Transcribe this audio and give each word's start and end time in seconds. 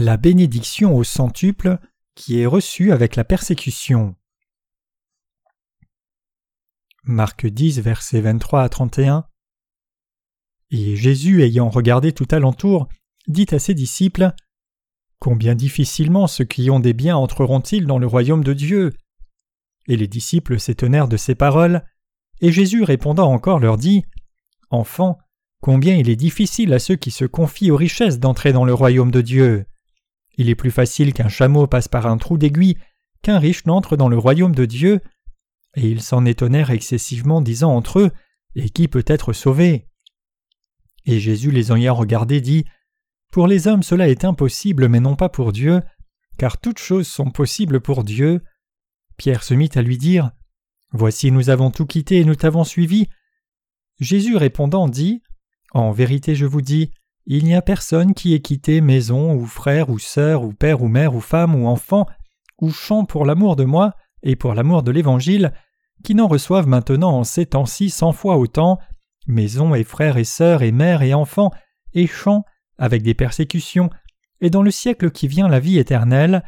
La 0.00 0.16
bénédiction 0.16 0.96
au 0.96 1.02
centuple 1.02 1.76
qui 2.14 2.38
est 2.38 2.46
reçue 2.46 2.92
avec 2.92 3.16
la 3.16 3.24
persécution. 3.24 4.14
Marc 7.02 7.46
10, 7.46 7.80
versets 7.80 8.20
23 8.20 8.62
à 8.62 8.68
31. 8.68 9.26
Et 10.70 10.94
Jésus, 10.94 11.42
ayant 11.42 11.68
regardé 11.68 12.12
tout 12.12 12.28
alentour, 12.30 12.88
dit 13.26 13.48
à 13.50 13.58
ses 13.58 13.74
disciples 13.74 14.32
Combien 15.18 15.56
difficilement 15.56 16.28
ceux 16.28 16.44
qui 16.44 16.70
ont 16.70 16.78
des 16.78 16.92
biens 16.92 17.16
entreront-ils 17.16 17.84
dans 17.84 17.98
le 17.98 18.06
royaume 18.06 18.44
de 18.44 18.52
Dieu? 18.52 18.92
Et 19.88 19.96
les 19.96 20.06
disciples 20.06 20.60
s'étonnèrent 20.60 21.08
de 21.08 21.16
ces 21.16 21.34
paroles, 21.34 21.84
et 22.40 22.52
Jésus 22.52 22.84
répondant 22.84 23.32
encore 23.32 23.58
leur 23.58 23.76
dit 23.76 24.04
Enfants, 24.70 25.18
combien 25.60 25.96
il 25.96 26.08
est 26.08 26.14
difficile 26.14 26.72
à 26.72 26.78
ceux 26.78 26.94
qui 26.94 27.10
se 27.10 27.24
confient 27.24 27.72
aux 27.72 27.76
richesses 27.76 28.20
d'entrer 28.20 28.52
dans 28.52 28.64
le 28.64 28.74
royaume 28.74 29.10
de 29.10 29.22
Dieu. 29.22 29.66
Il 30.38 30.48
est 30.48 30.54
plus 30.54 30.70
facile 30.70 31.12
qu'un 31.12 31.28
chameau 31.28 31.66
passe 31.66 31.88
par 31.88 32.06
un 32.06 32.16
trou 32.16 32.38
d'aiguille 32.38 32.78
qu'un 33.22 33.38
riche 33.38 33.66
n'entre 33.66 33.96
dans 33.96 34.08
le 34.08 34.16
royaume 34.16 34.54
de 34.54 34.64
Dieu. 34.64 35.00
Et 35.74 35.88
ils 35.88 36.00
s'en 36.00 36.24
étonnèrent 36.24 36.70
excessivement, 36.70 37.42
disant 37.42 37.74
entre 37.74 37.98
eux 37.98 38.10
Et 38.54 38.70
qui 38.70 38.88
peut 38.88 39.04
être 39.06 39.32
sauvé? 39.32 39.88
Et 41.04 41.20
Jésus 41.20 41.50
les 41.50 41.72
ayant 41.72 41.94
regardés 41.94 42.40
dit 42.40 42.64
Pour 43.32 43.48
les 43.48 43.66
hommes 43.66 43.82
cela 43.82 44.08
est 44.08 44.24
impossible, 44.24 44.88
mais 44.88 45.00
non 45.00 45.16
pas 45.16 45.28
pour 45.28 45.52
Dieu, 45.52 45.82
car 46.38 46.60
toutes 46.60 46.78
choses 46.78 47.08
sont 47.08 47.30
possibles 47.30 47.80
pour 47.80 48.04
Dieu. 48.04 48.42
Pierre 49.16 49.42
se 49.42 49.54
mit 49.54 49.70
à 49.74 49.82
lui 49.82 49.98
dire 49.98 50.30
Voici, 50.92 51.32
nous 51.32 51.50
avons 51.50 51.70
tout 51.70 51.84
quitté 51.84 52.18
et 52.18 52.24
nous 52.24 52.36
t'avons 52.36 52.64
suivi. 52.64 53.08
Jésus 53.98 54.36
répondant 54.36 54.88
dit 54.88 55.22
En 55.72 55.90
vérité, 55.90 56.34
je 56.34 56.46
vous 56.46 56.62
dis, 56.62 56.92
il 57.30 57.44
n'y 57.44 57.54
a 57.54 57.60
personne 57.60 58.14
qui 58.14 58.32
ait 58.32 58.40
quitté 58.40 58.80
maison, 58.80 59.34
ou 59.34 59.44
frère, 59.44 59.90
ou 59.90 59.98
sœur, 59.98 60.44
ou 60.44 60.54
père, 60.54 60.82
ou 60.82 60.88
mère, 60.88 61.14
ou 61.14 61.20
femme, 61.20 61.54
ou 61.54 61.68
enfant, 61.68 62.06
ou 62.58 62.70
champ 62.70 63.04
pour 63.04 63.26
l'amour 63.26 63.54
de 63.54 63.64
moi 63.64 63.92
et 64.22 64.34
pour 64.34 64.54
l'amour 64.54 64.82
de 64.82 64.90
l'Évangile, 64.90 65.52
qui 66.02 66.14
n'en 66.14 66.26
reçoivent 66.26 66.66
maintenant 66.66 67.12
en 67.12 67.24
ces 67.24 67.44
temps-ci 67.44 67.90
cent 67.90 68.12
fois 68.12 68.38
autant, 68.38 68.78
maison 69.26 69.74
et 69.74 69.84
frères 69.84 70.16
et 70.16 70.24
sœurs 70.24 70.62
et 70.62 70.72
mères 70.72 71.02
et 71.02 71.12
enfants, 71.12 71.50
et 71.92 72.06
champs, 72.06 72.44
avec 72.78 73.02
des 73.02 73.14
persécutions, 73.14 73.90
et 74.40 74.48
dans 74.48 74.62
le 74.62 74.70
siècle 74.70 75.10
qui 75.10 75.28
vient 75.28 75.48
la 75.48 75.60
vie 75.60 75.78
éternelle, 75.78 76.42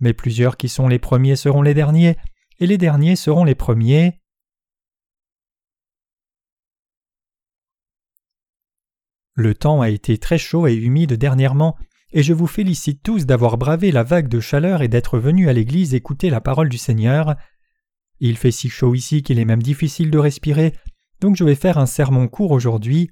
mais 0.00 0.14
plusieurs 0.14 0.56
qui 0.56 0.70
sont 0.70 0.88
les 0.88 0.98
premiers 0.98 1.36
seront 1.36 1.60
les 1.60 1.74
derniers, 1.74 2.16
et 2.58 2.66
les 2.66 2.78
derniers 2.78 3.16
seront 3.16 3.44
les 3.44 3.54
premiers. 3.54 4.21
Le 9.34 9.54
temps 9.54 9.80
a 9.80 9.88
été 9.88 10.18
très 10.18 10.38
chaud 10.38 10.66
et 10.66 10.74
humide 10.74 11.14
dernièrement, 11.14 11.76
et 12.12 12.22
je 12.22 12.34
vous 12.34 12.46
félicite 12.46 13.02
tous 13.02 13.24
d'avoir 13.24 13.56
bravé 13.56 13.90
la 13.90 14.02
vague 14.02 14.28
de 14.28 14.40
chaleur 14.40 14.82
et 14.82 14.88
d'être 14.88 15.18
venus 15.18 15.48
à 15.48 15.52
l'église 15.52 15.94
écouter 15.94 16.28
la 16.28 16.40
parole 16.40 16.68
du 16.68 16.78
Seigneur. 16.78 17.36
Il 18.20 18.36
fait 18.36 18.50
si 18.50 18.68
chaud 18.68 18.94
ici 18.94 19.22
qu'il 19.22 19.38
est 19.38 19.46
même 19.46 19.62
difficile 19.62 20.10
de 20.10 20.18
respirer, 20.18 20.74
donc 21.20 21.36
je 21.36 21.44
vais 21.44 21.54
faire 21.54 21.78
un 21.78 21.86
sermon 21.86 22.28
court 22.28 22.50
aujourd'hui. 22.50 23.10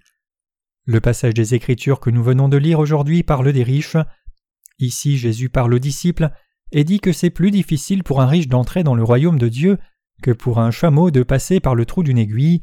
Le 0.85 1.01
passage 1.01 1.35
des 1.35 1.55
Écritures 1.55 2.01
que 2.01 2.11
nous 2.11 2.23
venons 2.23 2.48
de 2.48 2.59
lire 2.59 2.79
aujourd'hui 2.79 3.23
parle 3.23 3.53
des 3.53 3.63
riches. 3.63 3.97
Ici 4.79 5.17
Jésus 5.17 5.48
parle 5.48 5.75
aux 5.75 5.79
disciples 5.79 6.31
et 6.73 6.85
dit 6.85 7.01
que 7.01 7.13
c'est 7.13 7.31
plus 7.31 7.51
difficile 7.51 8.03
pour 8.03 8.21
un 8.21 8.27
riche 8.27 8.48
d'entrer 8.48 8.83
dans 8.85 8.95
le 8.95 9.05
royaume 9.05 9.39
de 9.39 9.48
Dieu 9.48 9.79
que 10.23 10.31
pour 10.31 10.59
un 10.59 10.71
chameau 10.71 11.11
de 11.11 11.23
passer 11.23 11.61
par 11.61 11.75
le 11.75 11.87
trou 11.87 12.03
d'une 12.03 12.19
aiguille. 12.19 12.61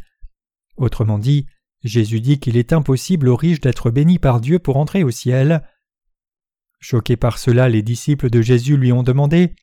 Autrement 0.78 1.18
dit, 1.18 1.48
Jésus 1.83 2.22
dit 2.22 2.39
qu'il 2.39 2.58
est 2.58 2.73
impossible 2.73 3.30
aux 3.30 3.36
riches 3.36 3.61
d'être 3.61 3.92
bénis 3.92 4.20
par 4.20 4.42
Dieu 4.42 4.59
pour 4.59 4.78
entrer 4.78 5.03
au 5.03 5.11
ciel. 5.11 5.67
Choqués 6.80 7.17
par 7.17 7.38
cela, 7.38 7.70
les 7.70 7.82
disciples 7.82 8.30
de 8.30 8.42
Jésus 8.42 8.77
lui 8.77 8.92
ont 8.92 9.04
demandé 9.04 9.55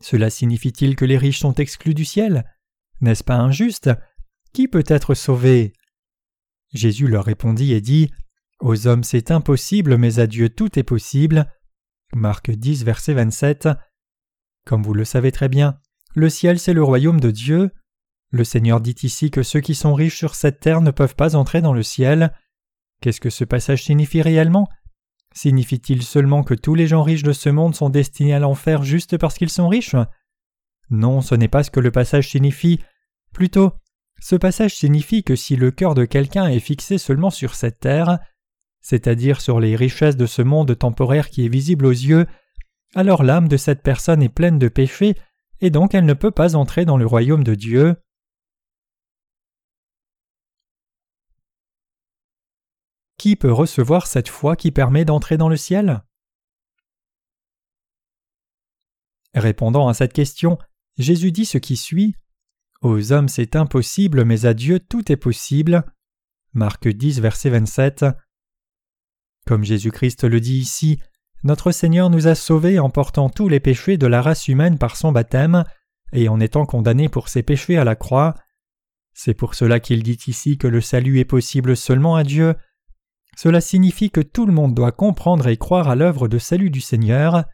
Cela 0.00 0.30
signifie-t-il 0.30 0.96
que 0.96 1.04
les 1.04 1.18
riches 1.18 1.40
sont 1.40 1.54
exclus 1.54 1.94
du 1.94 2.04
ciel? 2.04 2.44
N'est-ce 3.00 3.24
pas 3.24 3.36
injuste? 3.36 3.90
Qui 4.52 4.68
peut 4.68 4.84
être 4.86 5.14
sauvé? 5.14 5.72
Jésus 6.72 7.08
leur 7.08 7.24
répondit 7.24 7.72
et 7.72 7.80
dit 7.80 8.10
Aux 8.60 8.86
hommes 8.86 9.04
c'est 9.04 9.30
impossible, 9.30 9.96
mais 9.96 10.18
à 10.18 10.26
Dieu 10.26 10.48
tout 10.48 10.78
est 10.78 10.84
possible. 10.84 11.46
Marc 12.14 12.50
10, 12.50 12.84
verset 12.84 13.14
27. 13.14 13.68
Comme 14.64 14.82
vous 14.82 14.94
le 14.94 15.04
savez 15.04 15.32
très 15.32 15.48
bien, 15.48 15.78
le 16.14 16.28
ciel 16.28 16.58
c'est 16.58 16.74
le 16.74 16.82
royaume 16.82 17.20
de 17.20 17.30
Dieu. 17.30 17.70
Le 18.30 18.44
Seigneur 18.44 18.80
dit 18.80 18.96
ici 19.02 19.30
que 19.30 19.42
ceux 19.42 19.60
qui 19.60 19.74
sont 19.74 19.94
riches 19.94 20.18
sur 20.18 20.34
cette 20.34 20.60
terre 20.60 20.80
ne 20.80 20.90
peuvent 20.90 21.16
pas 21.16 21.34
entrer 21.34 21.60
dans 21.60 21.72
le 21.72 21.82
ciel. 21.82 22.32
Qu'est-ce 23.00 23.20
que 23.20 23.30
ce 23.30 23.44
passage 23.44 23.84
signifie 23.84 24.22
réellement? 24.22 24.68
Signifie-t-il 25.34 26.02
seulement 26.02 26.42
que 26.42 26.54
tous 26.54 26.74
les 26.74 26.86
gens 26.86 27.02
riches 27.02 27.22
de 27.22 27.32
ce 27.32 27.48
monde 27.48 27.74
sont 27.74 27.90
destinés 27.90 28.34
à 28.34 28.38
l'enfer 28.38 28.82
juste 28.82 29.16
parce 29.18 29.36
qu'ils 29.36 29.50
sont 29.50 29.68
riches? 29.68 29.96
Non, 30.90 31.20
ce 31.20 31.34
n'est 31.34 31.48
pas 31.48 31.62
ce 31.62 31.70
que 31.70 31.80
le 31.80 31.90
passage 31.90 32.30
signifie. 32.30 32.80
Plutôt, 33.32 33.72
ce 34.20 34.36
passage 34.36 34.74
signifie 34.74 35.24
que 35.24 35.36
si 35.36 35.56
le 35.56 35.70
cœur 35.70 35.94
de 35.94 36.04
quelqu'un 36.04 36.46
est 36.46 36.60
fixé 36.60 36.98
seulement 36.98 37.30
sur 37.30 37.54
cette 37.54 37.80
terre, 37.80 38.18
c'est-à-dire 38.80 39.40
sur 39.40 39.60
les 39.60 39.76
richesses 39.76 40.16
de 40.16 40.26
ce 40.26 40.42
monde 40.42 40.76
temporaire 40.76 41.30
qui 41.30 41.44
est 41.44 41.48
visible 41.48 41.86
aux 41.86 41.90
yeux, 41.90 42.26
alors 42.94 43.22
l'âme 43.22 43.48
de 43.48 43.56
cette 43.56 43.82
personne 43.82 44.22
est 44.22 44.28
pleine 44.28 44.58
de 44.58 44.68
péchés 44.68 45.14
et 45.60 45.70
donc 45.70 45.94
elle 45.94 46.06
ne 46.06 46.14
peut 46.14 46.30
pas 46.30 46.56
entrer 46.56 46.84
dans 46.84 46.96
le 46.96 47.06
royaume 47.06 47.44
de 47.44 47.54
Dieu. 47.54 47.96
Qui 53.20 53.36
peut 53.36 53.52
recevoir 53.52 54.06
cette 54.06 54.30
foi 54.30 54.56
qui 54.56 54.70
permet 54.70 55.04
d'entrer 55.04 55.36
dans 55.36 55.50
le 55.50 55.58
ciel? 55.58 56.02
Répondant 59.34 59.88
à 59.88 59.92
cette 59.92 60.14
question, 60.14 60.56
Jésus 60.96 61.30
dit 61.30 61.44
ce 61.44 61.58
qui 61.58 61.76
suit 61.76 62.14
Aux 62.80 63.12
hommes 63.12 63.28
c'est 63.28 63.56
impossible, 63.56 64.24
mais 64.24 64.46
à 64.46 64.54
Dieu 64.54 64.80
tout 64.80 65.12
est 65.12 65.18
possible. 65.18 65.84
Marc 66.54 66.88
10, 66.88 67.20
verset 67.20 67.50
27. 67.50 68.06
Comme 69.46 69.64
Jésus-Christ 69.64 70.24
le 70.24 70.40
dit 70.40 70.56
ici, 70.56 70.98
notre 71.42 71.72
Seigneur 71.72 72.08
nous 72.08 72.26
a 72.26 72.34
sauvés 72.34 72.78
en 72.78 72.88
portant 72.88 73.28
tous 73.28 73.50
les 73.50 73.60
péchés 73.60 73.98
de 73.98 74.06
la 74.06 74.22
race 74.22 74.48
humaine 74.48 74.78
par 74.78 74.96
son 74.96 75.12
baptême, 75.12 75.64
et 76.14 76.30
en 76.30 76.40
étant 76.40 76.64
condamné 76.64 77.10
pour 77.10 77.28
ses 77.28 77.42
péchés 77.42 77.76
à 77.76 77.84
la 77.84 77.96
croix. 77.96 78.34
C'est 79.12 79.34
pour 79.34 79.54
cela 79.54 79.78
qu'il 79.78 80.02
dit 80.02 80.20
ici 80.26 80.56
que 80.56 80.68
le 80.68 80.80
salut 80.80 81.18
est 81.18 81.26
possible 81.26 81.76
seulement 81.76 82.16
à 82.16 82.24
Dieu. 82.24 82.54
Cela 83.42 83.62
signifie 83.62 84.10
que 84.10 84.20
tout 84.20 84.44
le 84.44 84.52
monde 84.52 84.74
doit 84.74 84.92
comprendre 84.92 85.48
et 85.48 85.56
croire 85.56 85.88
à 85.88 85.94
l'œuvre 85.94 86.28
de 86.28 86.36
salut 86.36 86.68
du 86.68 86.82
Seigneur. 86.82 87.44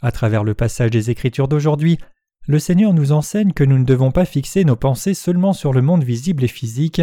À 0.00 0.12
travers 0.12 0.44
le 0.44 0.54
passage 0.54 0.92
des 0.92 1.10
Écritures 1.10 1.48
d'aujourd'hui, 1.48 1.98
le 2.46 2.60
Seigneur 2.60 2.94
nous 2.94 3.10
enseigne 3.10 3.52
que 3.52 3.64
nous 3.64 3.78
ne 3.78 3.84
devons 3.84 4.12
pas 4.12 4.24
fixer 4.24 4.62
nos 4.62 4.76
pensées 4.76 5.14
seulement 5.14 5.52
sur 5.52 5.72
le 5.72 5.82
monde 5.82 6.04
visible 6.04 6.44
et 6.44 6.46
physique. 6.46 7.02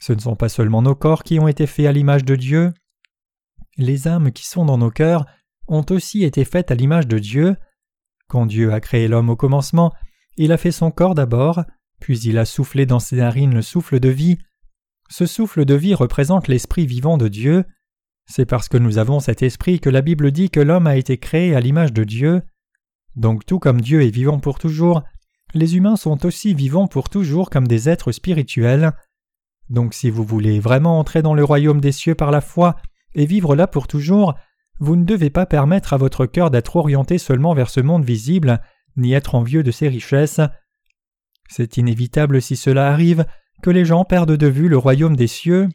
Ce 0.00 0.12
ne 0.12 0.18
sont 0.18 0.34
pas 0.34 0.48
seulement 0.48 0.82
nos 0.82 0.96
corps 0.96 1.22
qui 1.22 1.38
ont 1.38 1.46
été 1.46 1.68
faits 1.68 1.86
à 1.86 1.92
l'image 1.92 2.24
de 2.24 2.34
Dieu, 2.34 2.72
les 3.76 4.08
âmes 4.08 4.32
qui 4.32 4.44
sont 4.44 4.64
dans 4.64 4.78
nos 4.78 4.90
cœurs 4.90 5.26
ont 5.68 5.86
aussi 5.90 6.24
été 6.24 6.44
faites 6.44 6.72
à 6.72 6.74
l'image 6.74 7.06
de 7.06 7.20
Dieu. 7.20 7.56
Quand 8.26 8.46
Dieu 8.46 8.72
a 8.72 8.80
créé 8.80 9.06
l'homme 9.06 9.30
au 9.30 9.36
commencement, 9.36 9.94
il 10.36 10.50
a 10.50 10.56
fait 10.56 10.72
son 10.72 10.90
corps 10.90 11.14
d'abord, 11.14 11.62
puis 12.00 12.18
il 12.18 12.36
a 12.36 12.44
soufflé 12.44 12.84
dans 12.84 12.98
ses 12.98 13.14
narines 13.14 13.54
le 13.54 13.62
souffle 13.62 14.00
de 14.00 14.08
vie. 14.08 14.38
Ce 15.10 15.26
souffle 15.26 15.64
de 15.64 15.74
vie 15.74 15.94
représente 15.94 16.46
l'esprit 16.46 16.86
vivant 16.86 17.18
de 17.18 17.26
Dieu. 17.26 17.64
C'est 18.26 18.46
parce 18.46 18.68
que 18.68 18.78
nous 18.78 18.98
avons 18.98 19.18
cet 19.18 19.42
esprit 19.42 19.80
que 19.80 19.90
la 19.90 20.02
Bible 20.02 20.30
dit 20.30 20.50
que 20.50 20.60
l'homme 20.60 20.86
a 20.86 20.96
été 20.96 21.18
créé 21.18 21.56
à 21.56 21.60
l'image 21.60 21.92
de 21.92 22.04
Dieu. 22.04 22.42
Donc 23.16 23.44
tout 23.44 23.58
comme 23.58 23.80
Dieu 23.80 24.02
est 24.02 24.14
vivant 24.14 24.38
pour 24.38 24.60
toujours, 24.60 25.02
les 25.52 25.76
humains 25.76 25.96
sont 25.96 26.24
aussi 26.24 26.54
vivants 26.54 26.86
pour 26.86 27.08
toujours 27.08 27.50
comme 27.50 27.66
des 27.66 27.88
êtres 27.88 28.12
spirituels. 28.12 28.92
Donc 29.68 29.94
si 29.94 30.10
vous 30.10 30.22
voulez 30.22 30.60
vraiment 30.60 31.00
entrer 31.00 31.22
dans 31.22 31.34
le 31.34 31.42
royaume 31.42 31.80
des 31.80 31.92
cieux 31.92 32.14
par 32.14 32.30
la 32.30 32.40
foi 32.40 32.76
et 33.16 33.26
vivre 33.26 33.56
là 33.56 33.66
pour 33.66 33.88
toujours, 33.88 34.36
vous 34.78 34.94
ne 34.94 35.04
devez 35.04 35.30
pas 35.30 35.44
permettre 35.44 35.92
à 35.92 35.96
votre 35.96 36.24
cœur 36.24 36.52
d'être 36.52 36.76
orienté 36.76 37.18
seulement 37.18 37.52
vers 37.52 37.68
ce 37.68 37.80
monde 37.80 38.04
visible, 38.04 38.60
ni 38.96 39.12
être 39.12 39.34
envieux 39.34 39.64
de 39.64 39.72
ses 39.72 39.88
richesses. 39.88 40.40
C'est 41.48 41.78
inévitable 41.78 42.40
si 42.40 42.54
cela 42.54 42.92
arrive 42.92 43.26
que 43.62 43.70
les 43.70 43.84
gens 43.84 44.04
perdent 44.04 44.36
de 44.36 44.46
vue 44.46 44.68
le 44.68 44.78
royaume 44.78 45.16
des 45.16 45.26
cieux, 45.26 45.68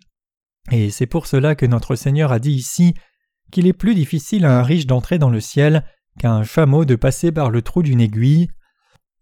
et 0.71 0.89
c'est 0.89 1.05
pour 1.05 1.27
cela 1.27 1.55
que 1.55 1.65
notre 1.65 1.95
Seigneur 1.95 2.31
a 2.31 2.39
dit 2.39 2.53
ici 2.53 2.95
qu'il 3.51 3.67
est 3.67 3.73
plus 3.73 3.95
difficile 3.95 4.45
à 4.45 4.57
un 4.57 4.63
riche 4.63 4.87
d'entrer 4.87 5.19
dans 5.19 5.29
le 5.29 5.39
ciel 5.39 5.83
qu'à 6.19 6.31
un 6.31 6.43
chameau 6.43 6.85
de 6.85 6.95
passer 6.95 7.31
par 7.31 7.51
le 7.51 7.61
trou 7.61 7.83
d'une 7.83 8.01
aiguille. 8.01 8.47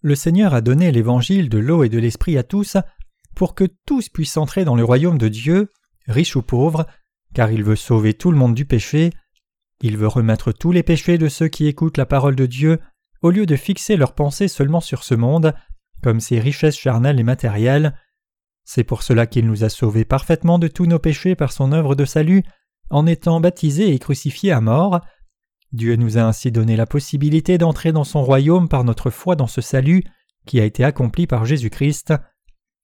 Le 0.02 0.16
Seigneur 0.16 0.54
a 0.54 0.62
donné 0.62 0.92
l'évangile 0.92 1.50
de 1.50 1.58
l'eau 1.58 1.84
et 1.84 1.90
de 1.90 2.00
l'esprit 2.00 2.38
à 2.38 2.44
tous 2.44 2.78
pour 3.36 3.56
que 3.56 3.66
tous 3.86 4.10
puissent 4.10 4.38
entrer 4.38 4.64
dans 4.64 4.76
le 4.76 4.84
royaume 4.84 5.18
de 5.18 5.28
Dieu, 5.28 5.70
riches 6.08 6.36
ou 6.36 6.42
pauvres, 6.42 6.86
car 7.34 7.52
il 7.52 7.64
veut 7.64 7.76
sauver 7.76 8.14
tout 8.14 8.32
le 8.32 8.38
monde 8.38 8.54
du 8.54 8.66
péché, 8.66 9.10
il 9.82 9.98
veut 9.98 10.08
remettre 10.08 10.52
tous 10.52 10.72
les 10.72 10.84
péchés 10.84 11.18
de 11.18 11.28
ceux 11.28 11.48
qui 11.48 11.68
écoutent 11.68 11.98
la 11.98 12.06
parole 12.06 12.36
de 12.36 12.46
Dieu, 12.46 12.80
au 13.22 13.32
lieu 13.32 13.46
de 13.46 13.56
fixer 13.56 13.98
leurs 13.98 14.14
pensées 14.14 14.48
seulement 14.48 14.82
sur 14.82 15.04
ce 15.04 15.16
monde, 15.16 15.54
comme 16.02 16.20
ses 16.20 16.40
richesses 16.40 16.78
charnelles 16.78 17.20
et 17.20 17.24
matérielles. 17.24 17.98
C'est 18.66 18.84
pour 18.84 19.04
cela 19.04 19.28
qu'il 19.28 19.46
nous 19.46 19.64
a 19.64 19.70
sauvés 19.70 20.06
parfaitement 20.06 20.60
de 20.60 20.68
tous 20.68 20.86
nos 20.86 21.00
péchés 21.00 21.36
par 21.36 21.52
son 21.52 21.72
œuvre 21.72 21.96
de 21.96 22.06
salut, 22.06 22.44
en 22.90 23.06
étant 23.08 23.40
baptisés 23.40 23.94
et 23.94 24.00
crucifiés 24.00 24.52
à 24.52 24.62
mort. 24.62 25.02
Dieu 25.72 25.96
nous 25.96 26.18
a 26.18 26.22
ainsi 26.22 26.52
donné 26.52 26.76
la 26.76 26.86
possibilité 26.86 27.58
d'entrer 27.58 27.92
dans 27.92 28.04
son 28.04 28.24
royaume 28.24 28.70
par 28.70 28.84
notre 28.84 29.10
foi 29.10 29.36
dans 29.36 29.48
ce 29.48 29.62
salut 29.62 30.04
qui 30.46 30.60
a 30.60 30.66
été 30.66 30.84
accompli 30.84 31.28
par 31.28 31.46
Jésus-Christ. 31.46 32.14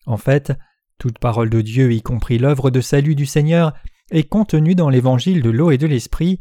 En 0.05 0.17
fait, 0.17 0.53
toute 0.97 1.19
parole 1.19 1.49
de 1.49 1.61
Dieu, 1.61 1.93
y 1.93 2.01
compris 2.01 2.39
l'œuvre 2.39 2.71
de 2.71 2.81
salut 2.81 3.15
du 3.15 3.25
Seigneur, 3.25 3.73
est 4.11 4.27
contenue 4.27 4.75
dans 4.75 4.89
l'évangile 4.89 5.41
de 5.41 5.49
l'eau 5.49 5.71
et 5.71 5.77
de 5.77 5.87
l'esprit, 5.87 6.39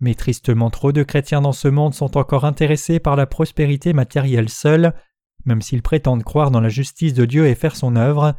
mais 0.00 0.14
tristement 0.14 0.70
trop 0.70 0.92
de 0.92 1.02
chrétiens 1.02 1.42
dans 1.42 1.52
ce 1.52 1.68
monde 1.68 1.94
sont 1.94 2.16
encore 2.16 2.44
intéressés 2.44 2.98
par 2.98 3.16
la 3.16 3.26
prospérité 3.26 3.92
matérielle 3.92 4.48
seule, 4.48 4.94
même 5.44 5.62
s'ils 5.62 5.82
prétendent 5.82 6.24
croire 6.24 6.50
dans 6.50 6.60
la 6.60 6.68
justice 6.68 7.14
de 7.14 7.24
Dieu 7.24 7.46
et 7.46 7.54
faire 7.54 7.76
son 7.76 7.96
œuvre. 7.96 8.34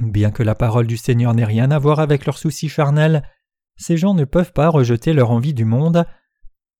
Bien 0.00 0.30
que 0.30 0.42
la 0.42 0.54
parole 0.54 0.86
du 0.86 0.96
Seigneur 0.96 1.34
n'ait 1.34 1.44
rien 1.44 1.70
à 1.70 1.78
voir 1.78 2.00
avec 2.00 2.26
leurs 2.26 2.38
soucis 2.38 2.68
charnels, 2.68 3.22
ces 3.76 3.96
gens 3.96 4.14
ne 4.14 4.24
peuvent 4.24 4.52
pas 4.52 4.68
rejeter 4.68 5.12
leur 5.12 5.30
envie 5.30 5.54
du 5.54 5.64
monde. 5.64 6.04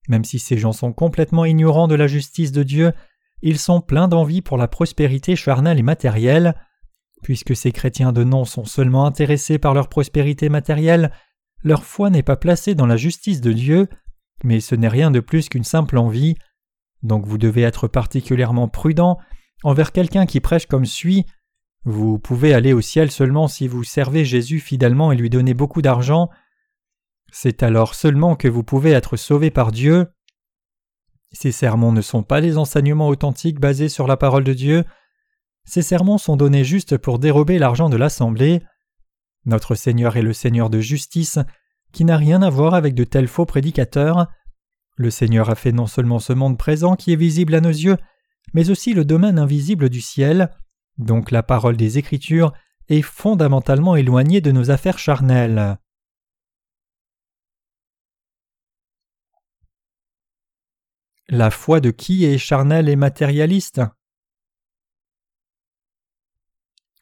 Même 0.08 0.24
si 0.24 0.38
ces 0.38 0.58
gens 0.58 0.72
sont 0.72 0.92
complètement 0.92 1.44
ignorants 1.44 1.88
de 1.88 1.94
la 1.94 2.06
justice 2.06 2.52
de 2.52 2.62
Dieu, 2.62 2.92
ils 3.42 3.58
sont 3.58 3.80
pleins 3.80 4.08
d'envie 4.08 4.42
pour 4.42 4.56
la 4.56 4.68
prospérité 4.68 5.36
charnelle 5.36 5.78
et 5.78 5.82
matérielle. 5.82 6.54
Puisque 7.22 7.56
ces 7.56 7.72
chrétiens 7.72 8.12
de 8.12 8.24
nom 8.24 8.44
sont 8.44 8.64
seulement 8.64 9.06
intéressés 9.06 9.58
par 9.58 9.74
leur 9.74 9.88
prospérité 9.88 10.48
matérielle, 10.48 11.10
leur 11.62 11.84
foi 11.84 12.10
n'est 12.10 12.22
pas 12.22 12.36
placée 12.36 12.74
dans 12.74 12.86
la 12.86 12.96
justice 12.96 13.40
de 13.40 13.52
Dieu, 13.52 13.88
mais 14.42 14.60
ce 14.60 14.74
n'est 14.74 14.88
rien 14.88 15.10
de 15.10 15.20
plus 15.20 15.48
qu'une 15.48 15.64
simple 15.64 15.98
envie. 15.98 16.34
Donc 17.02 17.26
vous 17.26 17.38
devez 17.38 17.62
être 17.62 17.88
particulièrement 17.88 18.68
prudent 18.68 19.18
envers 19.62 19.92
quelqu'un 19.92 20.26
qui 20.26 20.40
prêche 20.40 20.66
comme 20.66 20.84
suit 20.84 21.24
vous 21.84 22.18
pouvez 22.18 22.54
aller 22.54 22.72
au 22.72 22.80
ciel 22.80 23.10
seulement 23.10 23.46
si 23.46 23.68
vous 23.68 23.84
servez 23.84 24.24
Jésus 24.24 24.58
fidèlement 24.58 25.12
et 25.12 25.16
lui 25.16 25.28
donnez 25.28 25.52
beaucoup 25.52 25.82
d'argent. 25.82 26.30
C'est 27.30 27.62
alors 27.62 27.94
seulement 27.94 28.36
que 28.36 28.48
vous 28.48 28.62
pouvez 28.62 28.92
être 28.92 29.16
sauvé 29.16 29.50
par 29.50 29.70
Dieu. 29.70 30.06
Ces 31.32 31.52
sermons 31.52 31.92
ne 31.92 32.00
sont 32.00 32.22
pas 32.22 32.40
les 32.40 32.56
enseignements 32.56 33.08
authentiques 33.08 33.60
basés 33.60 33.88
sur 33.88 34.06
la 34.06 34.16
parole 34.16 34.44
de 34.44 34.54
Dieu. 34.54 34.84
Ces 35.64 35.82
sermons 35.82 36.16
sont 36.16 36.36
donnés 36.36 36.64
juste 36.64 36.96
pour 36.96 37.18
dérober 37.18 37.58
l'argent 37.58 37.90
de 37.90 37.96
l'Assemblée. 37.96 38.62
Notre 39.44 39.74
Seigneur 39.74 40.16
est 40.16 40.22
le 40.22 40.32
Seigneur 40.32 40.70
de 40.70 40.80
justice, 40.80 41.38
qui 41.92 42.04
n'a 42.04 42.16
rien 42.16 42.40
à 42.40 42.50
voir 42.50 42.74
avec 42.74 42.94
de 42.94 43.04
tels 43.04 43.28
faux 43.28 43.46
prédicateurs. 43.46 44.28
Le 44.96 45.10
Seigneur 45.10 45.50
a 45.50 45.54
fait 45.54 45.72
non 45.72 45.86
seulement 45.86 46.18
ce 46.18 46.32
monde 46.32 46.56
présent 46.56 46.96
qui 46.96 47.12
est 47.12 47.16
visible 47.16 47.54
à 47.54 47.60
nos 47.60 47.68
yeux, 47.68 47.98
mais 48.54 48.70
aussi 48.70 48.94
le 48.94 49.04
domaine 49.04 49.38
invisible 49.38 49.90
du 49.90 50.00
ciel. 50.00 50.50
Donc 50.98 51.30
la 51.30 51.42
parole 51.42 51.76
des 51.76 51.98
Écritures 51.98 52.52
est 52.88 53.02
fondamentalement 53.02 53.96
éloignée 53.96 54.40
de 54.40 54.52
nos 54.52 54.70
affaires 54.70 54.98
charnelles. 54.98 55.78
La 61.28 61.50
foi 61.50 61.80
de 61.80 61.90
qui 61.90 62.26
est 62.26 62.38
charnelle 62.38 62.88
et 62.88 62.96
matérialiste? 62.96 63.80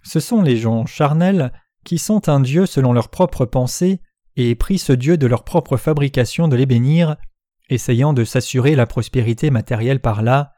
Ce 0.05 0.21
sont 0.21 0.43
les 0.43 0.57
gens 0.57 0.87
charnels 0.87 1.53
qui 1.85 1.99
sont 1.99 2.29
un 2.29 2.41
Dieu 2.41 2.67
selon 2.67 2.93
leur 2.93 3.09
propre 3.09 3.45
pensée 3.45 4.01
et 4.37 4.55
prient 4.55 4.79
ce 4.79 4.93
Dieu 4.93 5.17
de 5.17 5.27
leur 5.27 5.45
propre 5.45 5.77
fabrication 5.77 6.49
de 6.49 6.57
les 6.57 6.67
bénir, 6.67 7.17
essayant 7.69 8.13
de 8.13 8.25
s'assurer 8.25 8.75
la 8.75 8.87
prospérité 8.87 9.51
matérielle 9.51 10.01
par 10.01 10.23
là. 10.23 10.55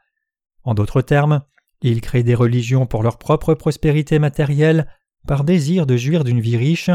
En 0.63 0.73
d'autres 0.73 1.01
termes, 1.01 1.43
ils 1.81 2.01
créent 2.01 2.23
des 2.23 2.35
religions 2.35 2.85
pour 2.85 3.03
leur 3.03 3.17
propre 3.17 3.53
prospérité 3.53 4.19
matérielle, 4.19 4.87
par 5.27 5.43
désir 5.43 5.85
de 5.85 5.97
jouir 5.97 6.23
d'une 6.23 6.39
vie 6.39 6.57
riche. 6.57 6.89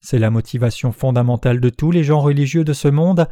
C'est 0.00 0.18
la 0.18 0.30
motivation 0.30 0.92
fondamentale 0.92 1.60
de 1.60 1.68
tous 1.68 1.90
les 1.90 2.04
gens 2.04 2.20
religieux 2.20 2.64
de 2.64 2.72
ce 2.72 2.88
monde. 2.88 3.28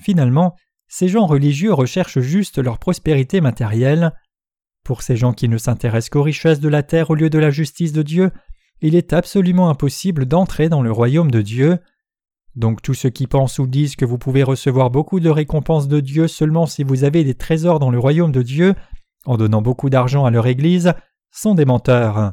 Finalement, 0.00 0.54
ces 0.88 1.08
gens 1.08 1.26
religieux 1.26 1.72
recherchent 1.72 2.20
juste 2.20 2.58
leur 2.58 2.78
prospérité 2.78 3.40
matérielle. 3.40 4.12
Pour 4.84 5.02
ces 5.02 5.16
gens 5.16 5.34
qui 5.34 5.48
ne 5.48 5.58
s'intéressent 5.58 6.10
qu'aux 6.10 6.22
richesses 6.22 6.60
de 6.60 6.68
la 6.68 6.82
terre 6.82 7.10
au 7.10 7.14
lieu 7.14 7.28
de 7.28 7.38
la 7.38 7.50
justice 7.50 7.92
de 7.92 8.02
Dieu, 8.02 8.30
il 8.80 8.94
est 8.94 9.12
absolument 9.12 9.68
impossible 9.68 10.24
d'entrer 10.24 10.68
dans 10.68 10.82
le 10.82 10.92
royaume 10.92 11.30
de 11.30 11.42
Dieu. 11.42 11.78
Donc 12.54 12.80
tous 12.80 12.94
ceux 12.94 13.10
qui 13.10 13.26
pensent 13.26 13.58
ou 13.58 13.66
disent 13.66 13.96
que 13.96 14.04
vous 14.04 14.18
pouvez 14.18 14.42
recevoir 14.42 14.90
beaucoup 14.90 15.20
de 15.20 15.28
récompenses 15.28 15.88
de 15.88 16.00
Dieu 16.00 16.26
seulement 16.26 16.66
si 16.66 16.84
vous 16.84 17.04
avez 17.04 17.22
des 17.22 17.34
trésors 17.34 17.78
dans 17.80 17.90
le 17.90 17.98
royaume 17.98 18.32
de 18.32 18.42
Dieu 18.42 18.74
en 19.28 19.36
donnant 19.36 19.60
beaucoup 19.60 19.90
d'argent 19.90 20.24
à 20.24 20.30
leur 20.30 20.46
Église, 20.46 20.94
sont 21.30 21.54
des 21.54 21.66
menteurs. 21.66 22.32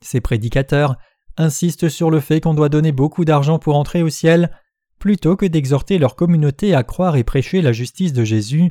Ces 0.00 0.20
prédicateurs 0.20 0.96
insistent 1.36 1.88
sur 1.88 2.08
le 2.08 2.20
fait 2.20 2.40
qu'on 2.40 2.54
doit 2.54 2.68
donner 2.68 2.92
beaucoup 2.92 3.24
d'argent 3.24 3.58
pour 3.58 3.74
entrer 3.74 4.00
au 4.04 4.08
ciel, 4.08 4.52
plutôt 5.00 5.34
que 5.34 5.44
d'exhorter 5.44 5.98
leur 5.98 6.14
communauté 6.14 6.72
à 6.72 6.84
croire 6.84 7.16
et 7.16 7.24
prêcher 7.24 7.62
la 7.62 7.72
justice 7.72 8.12
de 8.12 8.22
Jésus. 8.22 8.70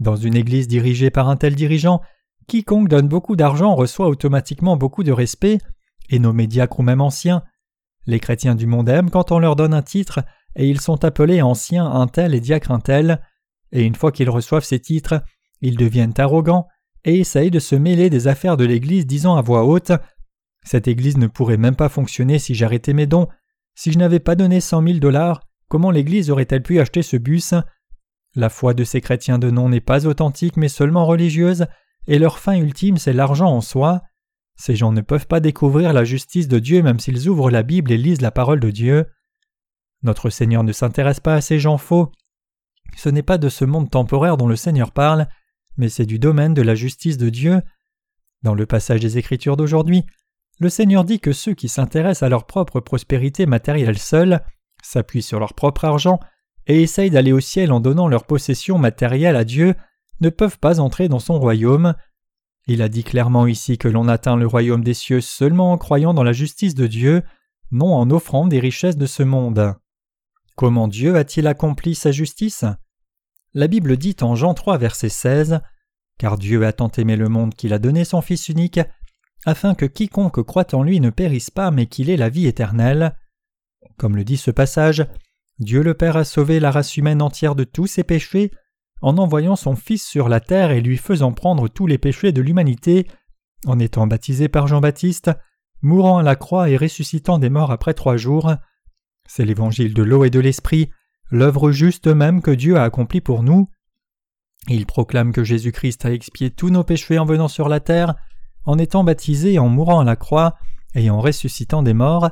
Dans 0.00 0.16
une 0.16 0.34
Église 0.34 0.66
dirigée 0.66 1.10
par 1.10 1.28
un 1.28 1.36
tel 1.36 1.54
dirigeant, 1.54 2.00
quiconque 2.46 2.88
donne 2.88 3.06
beaucoup 3.06 3.36
d'argent 3.36 3.74
reçoit 3.74 4.08
automatiquement 4.08 4.78
beaucoup 4.78 5.04
de 5.04 5.12
respect, 5.12 5.58
et 6.08 6.18
nos 6.18 6.32
médiacres 6.32 6.80
ou 6.80 6.82
même 6.82 7.02
anciens. 7.02 7.44
Les 8.06 8.18
chrétiens 8.18 8.54
du 8.54 8.66
monde 8.66 8.88
aiment 8.88 9.10
quand 9.10 9.30
on 9.30 9.40
leur 9.40 9.56
donne 9.56 9.74
un 9.74 9.82
titre, 9.82 10.20
et 10.56 10.66
ils 10.66 10.80
sont 10.80 11.04
appelés 11.04 11.42
anciens 11.42 11.84
un 11.84 12.06
tel 12.06 12.34
et 12.34 12.40
diacre 12.40 12.70
un 12.70 12.80
tel, 12.80 13.20
et 13.72 13.82
une 13.82 13.94
fois 13.94 14.10
qu'ils 14.10 14.30
reçoivent 14.30 14.64
ces 14.64 14.80
titres, 14.80 15.22
ils 15.60 15.76
deviennent 15.76 16.14
arrogants 16.18 16.66
et 17.04 17.18
essayent 17.18 17.50
de 17.50 17.58
se 17.58 17.76
mêler 17.76 18.10
des 18.10 18.28
affaires 18.28 18.56
de 18.56 18.64
l'Église 18.64 19.06
disant 19.06 19.36
à 19.36 19.42
voix 19.42 19.64
haute 19.64 19.92
Cette 20.64 20.88
Église 20.88 21.16
ne 21.16 21.26
pourrait 21.26 21.56
même 21.56 21.76
pas 21.76 21.88
fonctionner 21.88 22.38
si 22.38 22.54
j'arrêtais 22.54 22.92
mes 22.92 23.06
dons. 23.06 23.28
Si 23.74 23.92
je 23.92 23.98
n'avais 23.98 24.20
pas 24.20 24.34
donné 24.34 24.60
cent 24.60 24.82
mille 24.82 25.00
dollars, 25.00 25.40
comment 25.68 25.90
l'Église 25.90 26.30
aurait-elle 26.30 26.62
pu 26.62 26.80
acheter 26.80 27.02
ce 27.02 27.16
bus? 27.16 27.54
La 28.34 28.50
foi 28.50 28.74
de 28.74 28.84
ces 28.84 29.00
chrétiens 29.00 29.38
de 29.38 29.50
nom 29.50 29.68
n'est 29.68 29.80
pas 29.80 30.06
authentique 30.06 30.56
mais 30.56 30.68
seulement 30.68 31.06
religieuse, 31.06 31.66
et 32.06 32.18
leur 32.18 32.38
fin 32.38 32.54
ultime 32.54 32.98
c'est 32.98 33.12
l'argent 33.12 33.50
en 33.50 33.60
soi. 33.60 34.02
Ces 34.56 34.74
gens 34.74 34.92
ne 34.92 35.00
peuvent 35.00 35.28
pas 35.28 35.40
découvrir 35.40 35.92
la 35.92 36.04
justice 36.04 36.48
de 36.48 36.58
Dieu 36.58 36.82
même 36.82 36.98
s'ils 36.98 37.28
ouvrent 37.28 37.50
la 37.50 37.62
Bible 37.62 37.92
et 37.92 37.96
lisent 37.96 38.20
la 38.20 38.32
parole 38.32 38.60
de 38.60 38.70
Dieu. 38.70 39.06
Notre 40.02 40.30
Seigneur 40.30 40.64
ne 40.64 40.72
s'intéresse 40.72 41.20
pas 41.20 41.34
à 41.34 41.40
ces 41.40 41.58
gens 41.58 41.78
faux. 41.78 42.10
Ce 42.96 43.08
n'est 43.08 43.22
pas 43.22 43.38
de 43.38 43.48
ce 43.48 43.64
monde 43.64 43.90
temporaire 43.90 44.36
dont 44.36 44.48
le 44.48 44.56
Seigneur 44.56 44.90
parle, 44.92 45.28
mais 45.78 45.88
c'est 45.88 46.06
du 46.06 46.18
domaine 46.18 46.54
de 46.54 46.62
la 46.62 46.74
justice 46.74 47.16
de 47.16 47.30
Dieu. 47.30 47.62
Dans 48.42 48.54
le 48.54 48.66
passage 48.66 49.00
des 49.00 49.16
Écritures 49.16 49.56
d'aujourd'hui, 49.56 50.04
le 50.60 50.68
Seigneur 50.68 51.04
dit 51.04 51.20
que 51.20 51.32
ceux 51.32 51.54
qui 51.54 51.68
s'intéressent 51.68 52.24
à 52.24 52.28
leur 52.28 52.46
propre 52.46 52.80
prospérité 52.80 53.46
matérielle 53.46 53.98
seule, 53.98 54.42
s'appuient 54.82 55.22
sur 55.22 55.40
leur 55.40 55.54
propre 55.54 55.84
argent 55.84 56.20
et 56.66 56.82
essayent 56.82 57.10
d'aller 57.10 57.32
au 57.32 57.40
ciel 57.40 57.72
en 57.72 57.80
donnant 57.80 58.08
leur 58.08 58.24
possession 58.24 58.78
matérielle 58.78 59.36
à 59.36 59.44
Dieu, 59.44 59.74
ne 60.20 60.28
peuvent 60.28 60.58
pas 60.58 60.80
entrer 60.80 61.08
dans 61.08 61.20
son 61.20 61.38
royaume. 61.38 61.94
Il 62.66 62.82
a 62.82 62.88
dit 62.88 63.04
clairement 63.04 63.46
ici 63.46 63.78
que 63.78 63.88
l'on 63.88 64.08
atteint 64.08 64.36
le 64.36 64.46
royaume 64.46 64.84
des 64.84 64.94
cieux 64.94 65.20
seulement 65.20 65.72
en 65.72 65.78
croyant 65.78 66.12
dans 66.12 66.24
la 66.24 66.32
justice 66.32 66.74
de 66.74 66.86
Dieu, 66.86 67.22
non 67.70 67.94
en 67.94 68.10
offrant 68.10 68.46
des 68.46 68.60
richesses 68.60 68.96
de 68.96 69.06
ce 69.06 69.22
monde. 69.22 69.74
Comment 70.56 70.88
Dieu 70.88 71.16
a-t-il 71.16 71.46
accompli 71.46 71.94
sa 71.94 72.10
justice? 72.10 72.64
La 73.54 73.66
Bible 73.66 73.96
dit 73.96 74.16
en 74.20 74.34
Jean 74.34 74.54
3 74.54 74.78
verset 74.78 75.08
16 75.08 75.60
Car 76.18 76.38
Dieu 76.38 76.66
a 76.66 76.72
tant 76.72 76.90
aimé 76.90 77.16
le 77.16 77.28
monde 77.28 77.54
qu'il 77.54 77.72
a 77.72 77.78
donné 77.78 78.04
son 78.04 78.20
Fils 78.20 78.48
unique, 78.48 78.80
afin 79.46 79.74
que 79.74 79.86
quiconque 79.86 80.42
croit 80.42 80.74
en 80.74 80.82
lui 80.82 81.00
ne 81.00 81.10
périsse 81.10 81.50
pas 81.50 81.70
mais 81.70 81.86
qu'il 81.86 82.10
ait 82.10 82.16
la 82.16 82.28
vie 82.28 82.46
éternelle. 82.46 83.16
Comme 83.96 84.16
le 84.16 84.24
dit 84.24 84.36
ce 84.36 84.50
passage, 84.50 85.06
Dieu 85.58 85.82
le 85.82 85.94
Père 85.94 86.16
a 86.16 86.24
sauvé 86.24 86.60
la 86.60 86.70
race 86.70 86.96
humaine 86.96 87.22
entière 87.22 87.54
de 87.54 87.64
tous 87.64 87.86
ses 87.86 88.04
péchés 88.04 88.52
en 89.00 89.16
envoyant 89.18 89.56
son 89.56 89.76
Fils 89.76 90.04
sur 90.04 90.28
la 90.28 90.40
terre 90.40 90.70
et 90.70 90.80
lui 90.80 90.96
faisant 90.96 91.32
prendre 91.32 91.68
tous 91.68 91.86
les 91.86 91.98
péchés 91.98 92.32
de 92.32 92.42
l'humanité, 92.42 93.06
en 93.66 93.78
étant 93.78 94.06
baptisé 94.06 94.48
par 94.48 94.66
Jean-Baptiste, 94.66 95.30
mourant 95.82 96.18
à 96.18 96.22
la 96.22 96.36
croix 96.36 96.68
et 96.68 96.76
ressuscitant 96.76 97.38
des 97.38 97.50
morts 97.50 97.70
après 97.70 97.94
trois 97.94 98.16
jours. 98.16 98.52
C'est 99.28 99.44
l'évangile 99.44 99.94
de 99.94 100.02
l'eau 100.02 100.24
et 100.24 100.30
de 100.30 100.40
l'esprit, 100.40 100.90
l'œuvre 101.30 101.72
juste 101.72 102.06
même 102.06 102.42
que 102.42 102.50
Dieu 102.50 102.76
a 102.76 102.84
accomplie 102.84 103.20
pour 103.20 103.42
nous. 103.42 103.68
Il 104.68 104.86
proclame 104.86 105.32
que 105.32 105.44
Jésus-Christ 105.44 106.04
a 106.04 106.12
expié 106.12 106.50
tous 106.50 106.70
nos 106.70 106.84
péchés 106.84 107.18
en 107.18 107.24
venant 107.24 107.48
sur 107.48 107.68
la 107.68 107.80
terre, 107.80 108.14
en 108.64 108.78
étant 108.78 109.04
baptisé, 109.04 109.58
en 109.58 109.68
mourant 109.68 110.00
à 110.00 110.04
la 110.04 110.16
croix 110.16 110.56
et 110.94 111.10
en 111.10 111.20
ressuscitant 111.20 111.82
des 111.82 111.94
morts, 111.94 112.30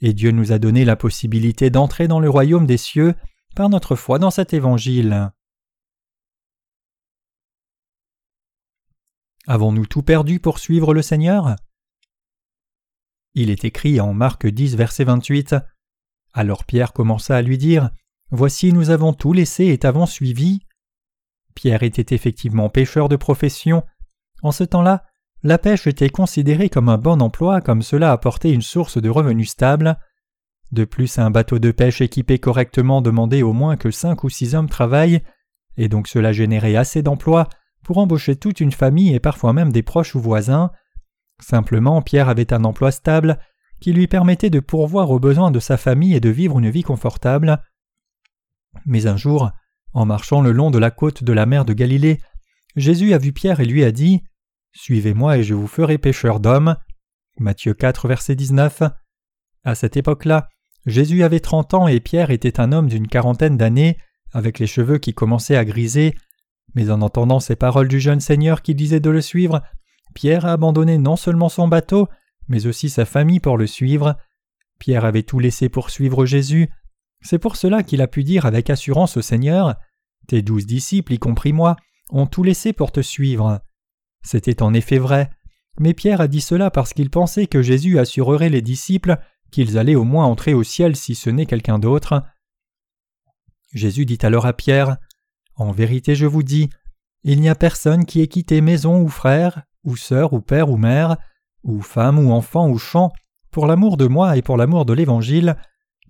et 0.00 0.12
Dieu 0.14 0.30
nous 0.30 0.52
a 0.52 0.58
donné 0.58 0.84
la 0.84 0.96
possibilité 0.96 1.70
d'entrer 1.70 2.08
dans 2.08 2.20
le 2.20 2.30
royaume 2.30 2.66
des 2.66 2.78
cieux 2.78 3.14
par 3.54 3.68
notre 3.68 3.96
foi 3.96 4.18
dans 4.18 4.30
cet 4.30 4.54
évangile. 4.54 5.30
Avons-nous 9.46 9.86
tout 9.86 10.02
perdu 10.02 10.38
pour 10.40 10.58
suivre 10.58 10.94
le 10.94 11.02
Seigneur? 11.02 11.56
Il 13.34 13.50
est 13.50 13.64
écrit 13.64 14.00
en 14.00 14.12
Marc 14.12 14.46
10, 14.46 14.76
verset 14.76 15.04
28. 15.04 15.56
Alors 16.32 16.64
Pierre 16.64 16.92
commença 16.92 17.36
à 17.36 17.42
lui 17.42 17.58
dire 17.58 17.90
Voici 18.30 18.72
nous 18.72 18.90
avons 18.90 19.12
tout 19.12 19.32
laissé 19.32 19.66
et 19.66 19.78
t'avons 19.78 20.06
suivi. 20.06 20.60
Pierre 21.54 21.82
était 21.82 22.14
effectivement 22.14 22.68
pêcheur 22.68 23.08
de 23.08 23.16
profession. 23.16 23.82
En 24.42 24.52
ce 24.52 24.64
temps-là, 24.64 25.04
la 25.42 25.58
pêche 25.58 25.86
était 25.86 26.10
considérée 26.10 26.68
comme 26.68 26.88
un 26.88 26.98
bon 26.98 27.20
emploi 27.20 27.60
comme 27.60 27.82
cela 27.82 28.12
apportait 28.12 28.52
une 28.52 28.62
source 28.62 29.00
de 29.00 29.08
revenus 29.08 29.50
stable. 29.50 29.98
De 30.70 30.84
plus, 30.84 31.18
un 31.18 31.30
bateau 31.30 31.58
de 31.58 31.72
pêche 31.72 32.00
équipé 32.00 32.38
correctement 32.38 33.02
demandait 33.02 33.42
au 33.42 33.52
moins 33.52 33.76
que 33.76 33.90
cinq 33.90 34.22
ou 34.22 34.28
six 34.28 34.54
hommes 34.54 34.68
travaillent, 34.68 35.22
et 35.76 35.88
donc 35.88 36.06
cela 36.06 36.32
générait 36.32 36.76
assez 36.76 37.02
d'emplois 37.02 37.48
pour 37.82 37.98
embaucher 37.98 38.36
toute 38.36 38.60
une 38.60 38.70
famille 38.70 39.14
et 39.14 39.20
parfois 39.20 39.52
même 39.52 39.72
des 39.72 39.82
proches 39.82 40.14
ou 40.14 40.20
voisins. 40.20 40.70
Simplement, 41.40 42.02
Pierre 42.02 42.28
avait 42.28 42.52
un 42.52 42.64
emploi 42.64 42.92
stable 42.92 43.38
qui 43.80 43.92
lui 43.92 44.06
permettait 44.06 44.50
de 44.50 44.60
pourvoir 44.60 45.10
aux 45.10 45.18
besoins 45.18 45.50
de 45.50 45.58
sa 45.58 45.76
famille 45.76 46.14
et 46.14 46.20
de 46.20 46.28
vivre 46.28 46.58
une 46.58 46.70
vie 46.70 46.82
confortable. 46.82 47.62
Mais 48.86 49.06
un 49.06 49.16
jour, 49.16 49.50
en 49.92 50.06
marchant 50.06 50.40
le 50.40 50.52
long 50.52 50.70
de 50.70 50.78
la 50.78 50.90
côte 50.90 51.24
de 51.24 51.32
la 51.32 51.46
mer 51.46 51.64
de 51.64 51.72
Galilée, 51.72 52.20
Jésus 52.76 53.12
a 53.14 53.18
vu 53.18 53.32
Pierre 53.32 53.60
et 53.60 53.64
lui 53.64 53.84
a 53.84 53.92
dit 53.92 54.22
Suivez-moi 54.72 55.38
et 55.38 55.42
je 55.42 55.54
vous 55.54 55.66
ferai 55.66 55.98
pêcheur 55.98 56.40
d'hommes. 56.40 56.76
Matthieu 57.38 57.74
4, 57.74 58.06
verset 58.06 58.36
19. 58.36 58.82
À 59.64 59.74
cette 59.74 59.96
époque-là, 59.96 60.48
Jésus 60.86 61.22
avait 61.22 61.40
trente 61.40 61.74
ans 61.74 61.88
et 61.88 62.00
Pierre 62.00 62.30
était 62.30 62.60
un 62.60 62.72
homme 62.72 62.88
d'une 62.88 63.08
quarantaine 63.08 63.56
d'années, 63.56 63.98
avec 64.32 64.58
les 64.58 64.66
cheveux 64.66 64.98
qui 64.98 65.12
commençaient 65.12 65.56
à 65.56 65.64
griser. 65.64 66.14
Mais 66.74 66.90
en 66.90 67.02
entendant 67.02 67.40
ces 67.40 67.56
paroles 67.56 67.88
du 67.88 68.00
jeune 68.00 68.20
Seigneur 68.20 68.62
qui 68.62 68.74
disait 68.74 69.00
de 69.00 69.10
le 69.10 69.20
suivre, 69.20 69.62
Pierre 70.14 70.46
a 70.46 70.52
abandonné 70.52 70.98
non 70.98 71.16
seulement 71.16 71.48
son 71.48 71.68
bateau, 71.68 72.08
mais 72.48 72.66
aussi 72.66 72.88
sa 72.88 73.04
famille 73.04 73.40
pour 73.40 73.58
le 73.58 73.66
suivre. 73.66 74.16
Pierre 74.78 75.04
avait 75.04 75.22
tout 75.22 75.38
laissé 75.38 75.68
pour 75.68 75.90
suivre 75.90 76.24
Jésus. 76.26 76.70
C'est 77.22 77.38
pour 77.38 77.56
cela 77.56 77.82
qu'il 77.82 78.02
a 78.02 78.06
pu 78.06 78.24
dire 78.24 78.46
avec 78.46 78.70
assurance 78.70 79.16
au 79.16 79.22
Seigneur 79.22 79.74
Tes 80.26 80.42
douze 80.42 80.66
disciples, 80.66 81.14
y 81.14 81.18
compris 81.18 81.52
moi, 81.52 81.76
ont 82.10 82.26
tout 82.26 82.42
laissé 82.42 82.72
pour 82.72 82.92
te 82.92 83.00
suivre. 83.00 83.60
C'était 84.22 84.62
en 84.62 84.74
effet 84.74 84.98
vrai, 84.98 85.30
mais 85.78 85.94
Pierre 85.94 86.20
a 86.20 86.28
dit 86.28 86.40
cela 86.40 86.70
parce 86.70 86.92
qu'il 86.92 87.10
pensait 87.10 87.46
que 87.46 87.62
Jésus 87.62 87.98
assurerait 87.98 88.48
les 88.48 88.62
disciples 88.62 89.18
qu'ils 89.50 89.78
allaient 89.78 89.94
au 89.94 90.04
moins 90.04 90.26
entrer 90.26 90.54
au 90.54 90.62
ciel 90.62 90.96
si 90.96 91.14
ce 91.14 91.30
n'est 91.30 91.46
quelqu'un 91.46 91.78
d'autre. 91.78 92.22
Jésus 93.72 94.04
dit 94.06 94.18
alors 94.22 94.46
à 94.46 94.52
Pierre 94.52 94.96
En 95.56 95.72
vérité, 95.72 96.14
je 96.14 96.26
vous 96.26 96.42
dis, 96.42 96.70
il 97.22 97.40
n'y 97.40 97.48
a 97.48 97.54
personne 97.54 98.04
qui 98.04 98.20
ait 98.20 98.28
quitté 98.28 98.60
maison 98.60 99.00
ou 99.00 99.08
frère, 99.08 99.62
ou 99.84 99.96
sœur, 99.96 100.32
ou 100.32 100.40
père, 100.40 100.70
ou 100.70 100.76
mère, 100.76 101.16
ou 101.62 101.80
femme, 101.82 102.18
ou 102.18 102.32
enfant, 102.32 102.68
ou 102.68 102.78
champ, 102.78 103.12
pour 103.50 103.66
l'amour 103.66 103.96
de 103.96 104.06
moi 104.06 104.36
et 104.36 104.42
pour 104.42 104.56
l'amour 104.56 104.84
de 104.84 104.92
l'Évangile, 104.92 105.56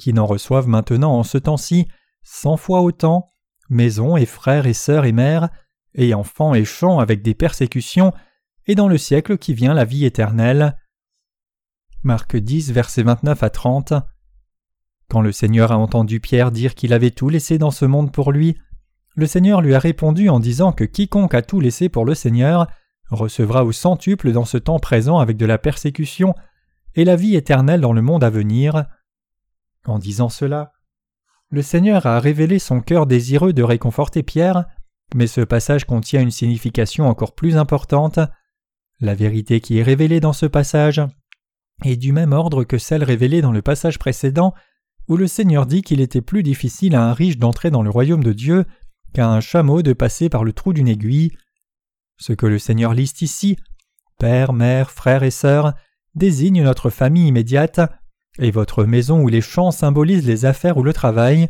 qui 0.00 0.12
n'en 0.12 0.26
reçoivent 0.26 0.66
maintenant 0.66 1.12
en 1.12 1.23
ce 1.23 1.38
temps-ci 1.38 1.87
cent 2.23 2.57
fois 2.57 2.80
autant, 2.80 3.30
maison 3.69 4.16
et 4.16 4.26
frères 4.26 4.66
et 4.66 4.73
sœurs 4.73 5.04
et 5.04 5.12
mères, 5.12 5.49
et 5.95 6.14
enfants 6.14 6.54
et 6.54 6.64
champs 6.64 6.99
avec 6.99 7.23
des 7.23 7.35
persécutions, 7.35 8.12
et 8.66 8.75
dans 8.75 8.88
le 8.88 8.99
siècle 8.99 9.38
qui 9.38 9.54
vient 9.54 9.75
la 9.75 9.85
vie 9.85 10.04
éternelle. 10.04 10.76
Marc 12.02 12.37
10, 12.37 12.73
versets 12.73 13.02
29 13.02 13.42
à 13.42 13.50
30. 13.50 13.92
Quand 15.09 15.21
le 15.21 15.33
Seigneur 15.33 15.73
a 15.73 15.78
entendu 15.78 16.21
Pierre 16.21 16.50
dire 16.50 16.75
qu'il 16.75 16.92
avait 16.92 17.11
tout 17.11 17.28
laissé 17.28 17.59
dans 17.59 17.71
ce 17.71 17.85
monde 17.85 18.12
pour 18.12 18.33
lui, 18.33 18.57
le 19.16 19.26
Seigneur 19.26 19.61
lui 19.61 19.75
a 19.75 19.78
répondu 19.78 20.28
en 20.28 20.40
disant 20.40 20.73
que 20.73 20.85
quiconque 20.85 21.35
a 21.35 21.42
tout 21.42 21.61
laissé 21.61 21.88
pour 21.88 22.04
le 22.04 22.14
Seigneur 22.14 22.69
recevra 23.11 23.64
au 23.64 23.73
centuple 23.73 24.33
dans 24.33 24.45
ce 24.45 24.57
temps 24.57 24.78
présent 24.78 25.19
avec 25.19 25.37
de 25.37 25.47
la 25.47 25.59
persécution 25.59 26.35
et 26.95 27.04
la 27.04 27.16
vie 27.16 27.37
éternelle 27.37 27.80
dans 27.80 27.92
le 27.92 28.02
monde 28.02 28.25
à 28.25 28.30
venir. 28.30 28.85
En 29.87 29.99
disant 29.99 30.29
cela, 30.29 30.73
le 31.51 31.63
Seigneur 31.63 32.07
a 32.07 32.21
révélé 32.21 32.59
son 32.59 32.81
cœur 32.81 33.07
désireux 33.07 33.53
de 33.53 33.63
réconforter 33.63 34.23
Pierre, 34.23 34.67
mais 35.15 35.27
ce 35.27 35.41
passage 35.41 35.85
contient 35.85 36.21
une 36.21 36.31
signification 36.31 37.09
encore 37.09 37.35
plus 37.35 37.57
importante. 37.57 38.21
La 39.01 39.15
vérité 39.15 39.61
qui 39.61 39.79
est 39.79 39.83
révélée 39.83 40.21
dans 40.21 40.33
ce 40.33 40.47
passage 40.47 41.01
est 41.85 41.97
du 41.97 42.13
même 42.13 42.33
ordre 42.33 42.65
que 42.65 42.79
celle 42.79 43.03
révélée 43.03 43.43
dans 43.43 43.53
le 43.53 43.63
passage 43.63 43.99
précédent 43.99 44.55
où 45.09 45.17
le 45.17 45.27
Seigneur 45.27 45.67
dit 45.67 45.83
qu'il 45.83 46.01
était 46.01 46.21
plus 46.21 46.45
difficile 46.45 46.95
à 46.95 47.03
un 47.03 47.13
riche 47.13 47.39
d'entrer 47.39 47.73
dans 47.73 47.83
le 47.83 47.91
royaume 47.91 48.23
de 48.23 48.33
Dieu 48.33 48.65
qu'à 49.13 49.29
un 49.29 49.41
chameau 49.41 49.83
de 49.83 49.93
passer 49.93 50.29
par 50.29 50.45
le 50.45 50.53
trou 50.53 50.73
d'une 50.73 50.87
aiguille. 50.87 51.33
Ce 52.17 52.33
que 52.33 52.47
le 52.47 52.61
Seigneur 52.61 52.95
liste 52.95 53.23
ici, 53.23 53.57
père, 54.21 54.53
mère, 54.53 54.93
frères 54.93 55.25
et 55.25 55.33
sœurs, 55.33 55.75
désigne 56.15 56.63
notre 56.63 56.91
famille 56.91 57.27
immédiate, 57.27 57.81
et 58.41 58.51
votre 58.51 58.85
maison 58.85 59.23
ou 59.23 59.29
les 59.29 59.43
champs 59.43 59.71
symbolisent 59.71 60.27
les 60.27 60.47
affaires 60.47 60.79
ou 60.79 60.83
le 60.83 60.93
travail. 60.93 61.49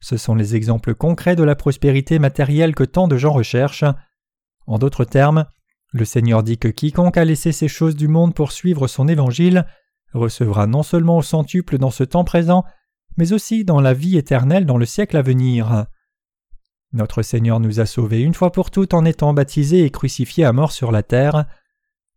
Ce 0.00 0.16
sont 0.16 0.34
les 0.34 0.56
exemples 0.56 0.94
concrets 0.94 1.36
de 1.36 1.44
la 1.44 1.54
prospérité 1.54 2.18
matérielle 2.18 2.74
que 2.74 2.84
tant 2.84 3.08
de 3.08 3.16
gens 3.16 3.32
recherchent. 3.32 3.84
En 4.66 4.78
d'autres 4.78 5.04
termes, 5.04 5.46
le 5.92 6.04
Seigneur 6.04 6.42
dit 6.42 6.58
que 6.58 6.68
quiconque 6.68 7.16
a 7.16 7.24
laissé 7.24 7.52
ces 7.52 7.68
choses 7.68 7.96
du 7.96 8.08
monde 8.08 8.34
pour 8.34 8.52
suivre 8.52 8.88
son 8.88 9.08
évangile 9.08 9.64
recevra 10.12 10.66
non 10.66 10.82
seulement 10.82 11.18
au 11.18 11.22
centuple 11.22 11.78
dans 11.78 11.90
ce 11.90 12.04
temps 12.04 12.24
présent, 12.24 12.64
mais 13.16 13.32
aussi 13.32 13.64
dans 13.64 13.80
la 13.80 13.94
vie 13.94 14.16
éternelle 14.16 14.66
dans 14.66 14.78
le 14.78 14.86
siècle 14.86 15.16
à 15.16 15.22
venir. 15.22 15.86
Notre 16.92 17.22
Seigneur 17.22 17.60
nous 17.60 17.80
a 17.80 17.86
sauvés 17.86 18.22
une 18.22 18.34
fois 18.34 18.52
pour 18.52 18.70
toutes 18.70 18.94
en 18.94 19.04
étant 19.04 19.32
baptisés 19.32 19.84
et 19.84 19.90
crucifiés 19.90 20.44
à 20.44 20.52
mort 20.52 20.72
sur 20.72 20.92
la 20.92 21.02
terre. 21.02 21.46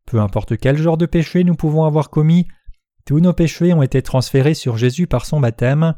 Peu 0.05 0.19
importe 0.19 0.57
quel 0.57 0.77
genre 0.77 0.97
de 0.97 1.05
péché 1.05 1.43
nous 1.43 1.55
pouvons 1.55 1.83
avoir 1.83 2.09
commis, 2.09 2.47
tous 3.05 3.19
nos 3.19 3.33
péchés 3.33 3.73
ont 3.73 3.81
été 3.81 4.01
transférés 4.01 4.53
sur 4.53 4.77
Jésus 4.77 5.07
par 5.07 5.25
son 5.25 5.39
baptême. 5.39 5.95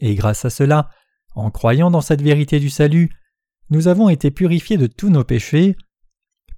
Et 0.00 0.14
grâce 0.14 0.44
à 0.44 0.50
cela, 0.50 0.90
en 1.34 1.50
croyant 1.50 1.90
dans 1.90 2.00
cette 2.00 2.22
vérité 2.22 2.58
du 2.60 2.70
salut, 2.70 3.10
nous 3.70 3.88
avons 3.88 4.08
été 4.08 4.30
purifiés 4.30 4.76
de 4.76 4.86
tous 4.86 5.10
nos 5.10 5.24
péchés. 5.24 5.76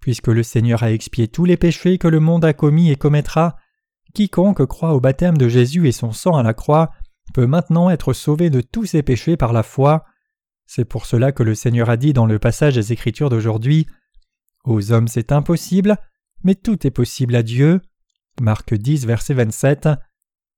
Puisque 0.00 0.28
le 0.28 0.42
Seigneur 0.42 0.82
a 0.82 0.92
expié 0.92 1.28
tous 1.28 1.44
les 1.44 1.56
péchés 1.56 1.98
que 1.98 2.08
le 2.08 2.20
monde 2.20 2.44
a 2.44 2.52
commis 2.52 2.90
et 2.90 2.96
commettra, 2.96 3.56
quiconque 4.14 4.64
croit 4.66 4.94
au 4.94 5.00
baptême 5.00 5.36
de 5.36 5.48
Jésus 5.48 5.86
et 5.88 5.92
son 5.92 6.12
sang 6.12 6.36
à 6.36 6.42
la 6.42 6.54
croix 6.54 6.90
peut 7.34 7.46
maintenant 7.46 7.90
être 7.90 8.12
sauvé 8.12 8.50
de 8.50 8.60
tous 8.60 8.86
ses 8.86 9.02
péchés 9.02 9.36
par 9.36 9.52
la 9.52 9.62
foi. 9.62 10.04
C'est 10.66 10.84
pour 10.84 11.06
cela 11.06 11.32
que 11.32 11.42
le 11.42 11.54
Seigneur 11.54 11.90
a 11.90 11.96
dit 11.96 12.12
dans 12.12 12.26
le 12.26 12.38
passage 12.38 12.74
des 12.74 12.92
Écritures 12.92 13.28
d'aujourd'hui 13.28 13.86
Aux 14.64 14.92
hommes 14.92 15.08
c'est 15.08 15.32
impossible, 15.32 15.96
mais 16.42 16.54
tout 16.54 16.86
est 16.86 16.90
possible 16.90 17.34
à 17.36 17.42
Dieu. 17.42 17.80
Marc 18.40 18.74
10, 18.74 19.06
verset 19.06 19.34
27. 19.34 19.88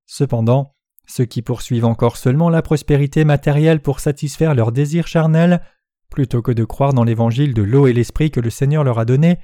Cependant, 0.05 0.75
ceux 1.07 1.25
qui 1.25 1.41
poursuivent 1.41 1.85
encore 1.85 2.17
seulement 2.17 2.49
la 2.49 2.61
prospérité 2.61 3.25
matérielle 3.25 3.81
pour 3.81 3.99
satisfaire 3.99 4.55
leurs 4.55 4.71
désirs 4.71 5.07
charnels, 5.07 5.61
plutôt 6.09 6.41
que 6.41 6.51
de 6.51 6.63
croire 6.63 6.93
dans 6.93 7.03
l'évangile 7.03 7.53
de 7.53 7.63
l'eau 7.63 7.87
et 7.87 7.93
l'esprit 7.93 8.31
que 8.31 8.39
le 8.39 8.49
Seigneur 8.49 8.83
leur 8.83 8.99
a 8.99 9.05
donné, 9.05 9.39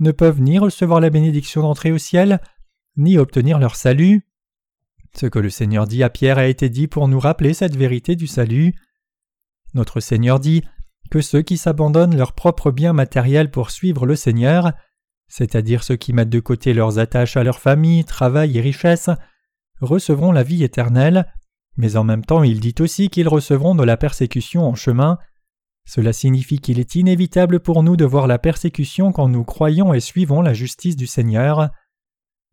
ne 0.00 0.10
peuvent 0.10 0.40
ni 0.40 0.58
recevoir 0.58 1.00
la 1.00 1.10
bénédiction 1.10 1.62
d'entrer 1.62 1.92
au 1.92 1.98
ciel, 1.98 2.40
ni 2.96 3.18
obtenir 3.18 3.58
leur 3.58 3.76
salut. 3.76 4.22
Ce 5.14 5.26
que 5.26 5.38
le 5.38 5.50
Seigneur 5.50 5.86
dit 5.86 6.02
à 6.02 6.10
Pierre 6.10 6.38
a 6.38 6.46
été 6.46 6.68
dit 6.68 6.88
pour 6.88 7.08
nous 7.08 7.20
rappeler 7.20 7.54
cette 7.54 7.76
vérité 7.76 8.16
du 8.16 8.26
salut. 8.26 8.74
Notre 9.74 10.00
Seigneur 10.00 10.40
dit 10.40 10.62
que 11.10 11.20
ceux 11.20 11.42
qui 11.42 11.56
s'abandonnent 11.56 12.16
leurs 12.16 12.34
propres 12.34 12.70
biens 12.70 12.92
matériels 12.92 13.50
pour 13.50 13.70
suivre 13.70 14.06
le 14.06 14.16
Seigneur, 14.16 14.72
c'est-à-dire 15.28 15.82
ceux 15.82 15.96
qui 15.96 16.12
mettent 16.12 16.30
de 16.30 16.40
côté 16.40 16.72
leurs 16.72 16.98
attaches 16.98 17.36
à 17.36 17.44
leur 17.44 17.60
famille, 17.60 18.04
travail 18.04 18.56
et 18.56 18.60
richesse, 18.60 19.10
recevront 19.80 20.32
la 20.32 20.42
vie 20.42 20.64
éternelle, 20.64 21.32
mais 21.76 21.96
en 21.96 22.04
même 22.04 22.24
temps 22.24 22.42
il 22.42 22.60
dit 22.60 22.74
aussi 22.80 23.08
qu'ils 23.08 23.28
recevront 23.28 23.74
de 23.74 23.84
la 23.84 23.96
persécution 23.96 24.66
en 24.66 24.74
chemin. 24.74 25.18
Cela 25.84 26.12
signifie 26.12 26.58
qu'il 26.58 26.80
est 26.80 26.96
inévitable 26.96 27.60
pour 27.60 27.82
nous 27.82 27.96
de 27.96 28.04
voir 28.04 28.26
la 28.26 28.38
persécution 28.38 29.12
quand 29.12 29.28
nous 29.28 29.44
croyons 29.44 29.94
et 29.94 30.00
suivons 30.00 30.42
la 30.42 30.52
justice 30.52 30.96
du 30.96 31.06
Seigneur. 31.06 31.70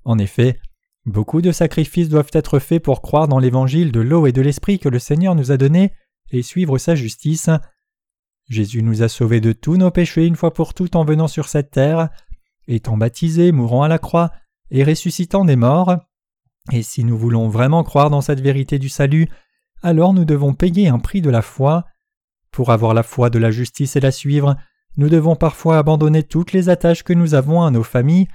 En 0.03 0.19
effet, 0.19 0.59
beaucoup 1.05 1.41
de 1.41 1.51
sacrifices 1.51 2.09
doivent 2.09 2.31
être 2.33 2.59
faits 2.59 2.83
pour 2.83 3.01
croire 3.01 3.27
dans 3.27 3.39
l'évangile 3.39 3.91
de 3.91 3.99
l'eau 3.99 4.27
et 4.27 4.31
de 4.31 4.41
l'esprit 4.41 4.79
que 4.79 4.89
le 4.89 4.99
Seigneur 4.99 5.35
nous 5.35 5.51
a 5.51 5.57
donné 5.57 5.93
et 6.31 6.43
suivre 6.43 6.77
sa 6.77 6.95
justice. 6.95 7.49
Jésus 8.47 8.83
nous 8.83 9.01
a 9.01 9.09
sauvés 9.09 9.41
de 9.41 9.53
tous 9.53 9.75
nos 9.75 9.91
péchés 9.91 10.25
une 10.25 10.35
fois 10.35 10.53
pour 10.53 10.73
toutes 10.73 10.95
en 10.95 11.03
venant 11.03 11.27
sur 11.27 11.49
cette 11.49 11.71
terre, 11.71 12.09
étant 12.67 12.97
baptisé, 12.97 13.51
mourant 13.51 13.83
à 13.83 13.87
la 13.87 13.99
croix 13.99 14.31
et 14.71 14.83
ressuscitant 14.83 15.45
des 15.45 15.55
morts. 15.55 15.97
Et 16.71 16.81
si 16.81 17.03
nous 17.03 17.17
voulons 17.17 17.47
vraiment 17.47 17.83
croire 17.83 18.09
dans 18.09 18.21
cette 18.21 18.41
vérité 18.41 18.79
du 18.79 18.89
salut, 18.89 19.27
alors 19.83 20.13
nous 20.13 20.25
devons 20.25 20.53
payer 20.53 20.87
un 20.87 20.99
prix 20.99 21.21
de 21.21 21.29
la 21.29 21.41
foi. 21.41 21.85
Pour 22.51 22.71
avoir 22.71 22.93
la 22.93 23.03
foi 23.03 23.29
de 23.29 23.37
la 23.37 23.51
justice 23.51 23.95
et 23.95 23.99
la 23.99 24.11
suivre, 24.11 24.55
nous 24.97 25.09
devons 25.09 25.35
parfois 25.35 25.77
abandonner 25.77 26.23
toutes 26.23 26.53
les 26.53 26.69
attaches 26.69 27.03
que 27.03 27.13
nous 27.13 27.35
avons 27.35 27.63
à 27.63 27.71
nos 27.71 27.83
familles, 27.83 28.27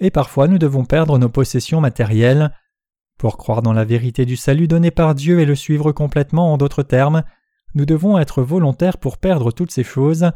et 0.00 0.10
parfois 0.10 0.48
nous 0.48 0.58
devons 0.58 0.84
perdre 0.84 1.18
nos 1.18 1.28
possessions 1.28 1.80
matérielles. 1.80 2.54
Pour 3.18 3.36
croire 3.36 3.62
dans 3.62 3.72
la 3.72 3.84
vérité 3.84 4.24
du 4.24 4.36
salut 4.36 4.66
donné 4.66 4.90
par 4.90 5.14
Dieu 5.14 5.40
et 5.40 5.44
le 5.44 5.54
suivre 5.54 5.92
complètement 5.92 6.52
en 6.52 6.56
d'autres 6.56 6.82
termes, 6.82 7.22
nous 7.74 7.86
devons 7.86 8.18
être 8.18 8.42
volontaires 8.42 8.98
pour 8.98 9.18
perdre 9.18 9.52
toutes 9.52 9.70
ces 9.70 9.84
choses. 9.84 10.30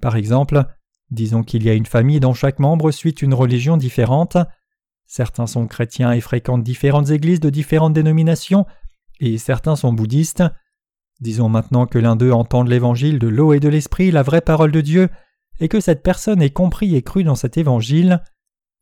Par 0.00 0.16
exemple, 0.16 0.64
disons 1.10 1.42
qu'il 1.42 1.62
y 1.64 1.70
a 1.70 1.74
une 1.74 1.86
famille 1.86 2.20
dont 2.20 2.34
chaque 2.34 2.58
membre 2.58 2.90
suit 2.90 3.12
une 3.12 3.34
religion 3.34 3.76
différente. 3.76 4.36
Certains 5.06 5.46
sont 5.46 5.66
chrétiens 5.66 6.12
et 6.12 6.20
fréquentent 6.20 6.62
différentes 6.62 7.10
églises 7.10 7.40
de 7.40 7.50
différentes 7.50 7.94
dénominations, 7.94 8.66
et 9.20 9.38
certains 9.38 9.76
sont 9.76 9.92
bouddhistes. 9.92 10.44
Disons 11.20 11.48
maintenant 11.48 11.86
que 11.86 11.98
l'un 11.98 12.14
d'eux 12.14 12.32
entende 12.32 12.68
l'évangile 12.68 13.18
de 13.18 13.28
l'eau 13.28 13.52
et 13.52 13.60
de 13.60 13.68
l'esprit, 13.68 14.10
la 14.10 14.22
vraie 14.22 14.40
parole 14.40 14.70
de 14.70 14.80
Dieu, 14.80 15.08
et 15.60 15.68
que 15.68 15.80
cette 15.80 16.02
personne 16.02 16.42
ait 16.42 16.50
compris 16.50 16.94
et 16.94 17.02
cru 17.02 17.24
dans 17.24 17.34
cet 17.34 17.56
évangile. 17.56 18.22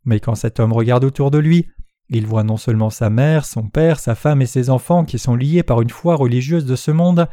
Mais 0.05 0.21
quand 0.21 0.35
cet 0.35 0.61
homme 0.61 0.73
regarde 0.73 1.05
autour 1.05 1.31
de 1.31 1.39
lui, 1.39 1.67
Il 2.09 2.27
voit 2.27 2.45
non 2.45 2.57
seulement 2.57 2.91
sa 2.91 3.11
mère, 3.11 3.45
son 3.45 3.69
père, 3.69 3.99
sa 3.99 4.15
femme 4.15 4.41
et 4.41 4.47
ses 4.47 4.71
enfants 4.71 5.05
qui 5.05 5.19
sont 5.19 5.35
liés 5.35 5.65
par 5.65 5.83
une 5.83 5.91
foi 5.91 6.15
religieuse 6.15 6.65
de 6.65 6.77
ce 6.77 6.93
monde, 6.93 7.27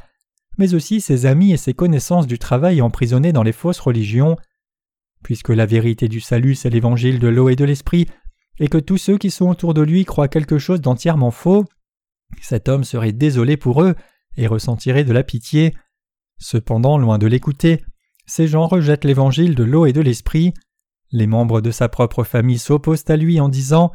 mais 0.57 0.73
aussi 0.73 0.99
ses 0.99 1.25
amis 1.25 1.51
et 1.51 1.57
ses 1.57 1.73
connaissances 1.73 2.27
du 2.27 2.39
travail 2.39 2.81
emprisonnés 2.81 3.33
dans 3.33 3.43
les 3.43 3.51
fausses 3.51 3.79
religions. 3.79 4.35
Puisque 5.23 5.49
la 5.49 5.65
vérité 5.65 6.07
du 6.07 6.19
salut 6.19 6.55
c'est 6.55 6.69
l'évangile 6.69 7.19
de 7.19 7.27
l'eau 7.27 7.49
et 7.49 7.55
de 7.55 7.65
l'esprit, 7.65 8.07
et 8.59 8.67
que 8.67 8.77
tous 8.77 8.97
ceux 8.97 9.17
qui 9.17 9.31
sont 9.31 9.49
autour 9.49 9.73
de 9.73 9.81
lui 9.81 10.05
croient 10.05 10.27
quelque 10.27 10.59
chose 10.59 10.81
d'entièrement 10.81 11.31
faux, 11.31 11.65
cet 12.41 12.69
homme 12.69 12.83
serait 12.83 13.11
désolé 13.11 13.57
pour 13.57 13.83
eux 13.83 13.95
et 14.37 14.47
ressentirait 14.47 15.03
de 15.03 15.13
la 15.13 15.23
pitié. 15.23 15.73
Cependant, 16.39 16.97
loin 16.97 17.17
de 17.17 17.27
l'écouter, 17.27 17.83
ces 18.25 18.47
gens 18.47 18.67
rejettent 18.67 19.05
l'évangile 19.05 19.55
de 19.55 19.63
l'eau 19.63 19.85
et 19.85 19.93
de 19.93 20.01
l'esprit. 20.01 20.53
Les 21.11 21.27
membres 21.27 21.61
de 21.61 21.71
sa 21.71 21.89
propre 21.89 22.23
famille 22.23 22.59
s'opposent 22.59 23.09
à 23.09 23.15
lui 23.15 23.39
en 23.39 23.49
disant 23.49 23.91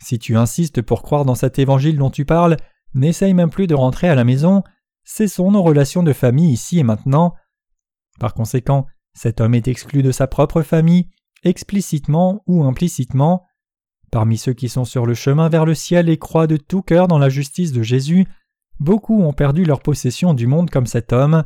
Si 0.00 0.18
tu 0.18 0.36
insistes 0.36 0.82
pour 0.82 1.02
croire 1.02 1.24
dans 1.24 1.34
cet 1.34 1.58
évangile 1.58 1.98
dont 1.98 2.10
tu 2.10 2.24
parles, 2.24 2.56
n'essaye 2.94 3.34
même 3.34 3.50
plus 3.50 3.66
de 3.66 3.74
rentrer 3.74 4.08
à 4.08 4.14
la 4.14 4.24
maison, 4.24 4.62
cessons 5.04 5.50
nos 5.50 5.62
relations 5.62 6.02
de 6.02 6.12
famille 6.12 6.52
ici 6.52 6.78
et 6.78 6.84
maintenant. 6.84 7.34
Par 8.18 8.34
conséquent, 8.34 8.86
cet 9.14 9.40
homme 9.40 9.54
est 9.54 9.68
exclu 9.68 10.02
de 10.02 10.12
sa 10.12 10.26
propre 10.26 10.62
famille, 10.62 11.08
explicitement 11.42 12.42
ou 12.46 12.64
implicitement. 12.64 13.46
Parmi 14.10 14.38
ceux 14.38 14.52
qui 14.52 14.68
sont 14.68 14.84
sur 14.84 15.06
le 15.06 15.14
chemin 15.14 15.48
vers 15.48 15.64
le 15.64 15.74
ciel 15.74 16.08
et 16.08 16.18
croient 16.18 16.46
de 16.46 16.56
tout 16.56 16.82
cœur 16.82 17.08
dans 17.08 17.18
la 17.18 17.28
justice 17.28 17.72
de 17.72 17.82
Jésus, 17.82 18.26
beaucoup 18.78 19.22
ont 19.22 19.32
perdu 19.32 19.64
leur 19.64 19.80
possession 19.80 20.34
du 20.34 20.46
monde 20.46 20.70
comme 20.70 20.86
cet 20.86 21.12
homme. 21.12 21.44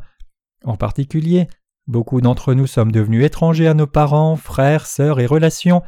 En 0.63 0.77
particulier, 0.77 1.47
beaucoup 1.87 2.21
d'entre 2.21 2.53
nous 2.53 2.67
sommes 2.67 2.91
devenus 2.91 3.25
étrangers 3.25 3.67
à 3.67 3.73
nos 3.73 3.87
parents, 3.87 4.35
frères, 4.35 4.87
sœurs 4.87 5.19
et 5.19 5.25
relations, 5.25 5.83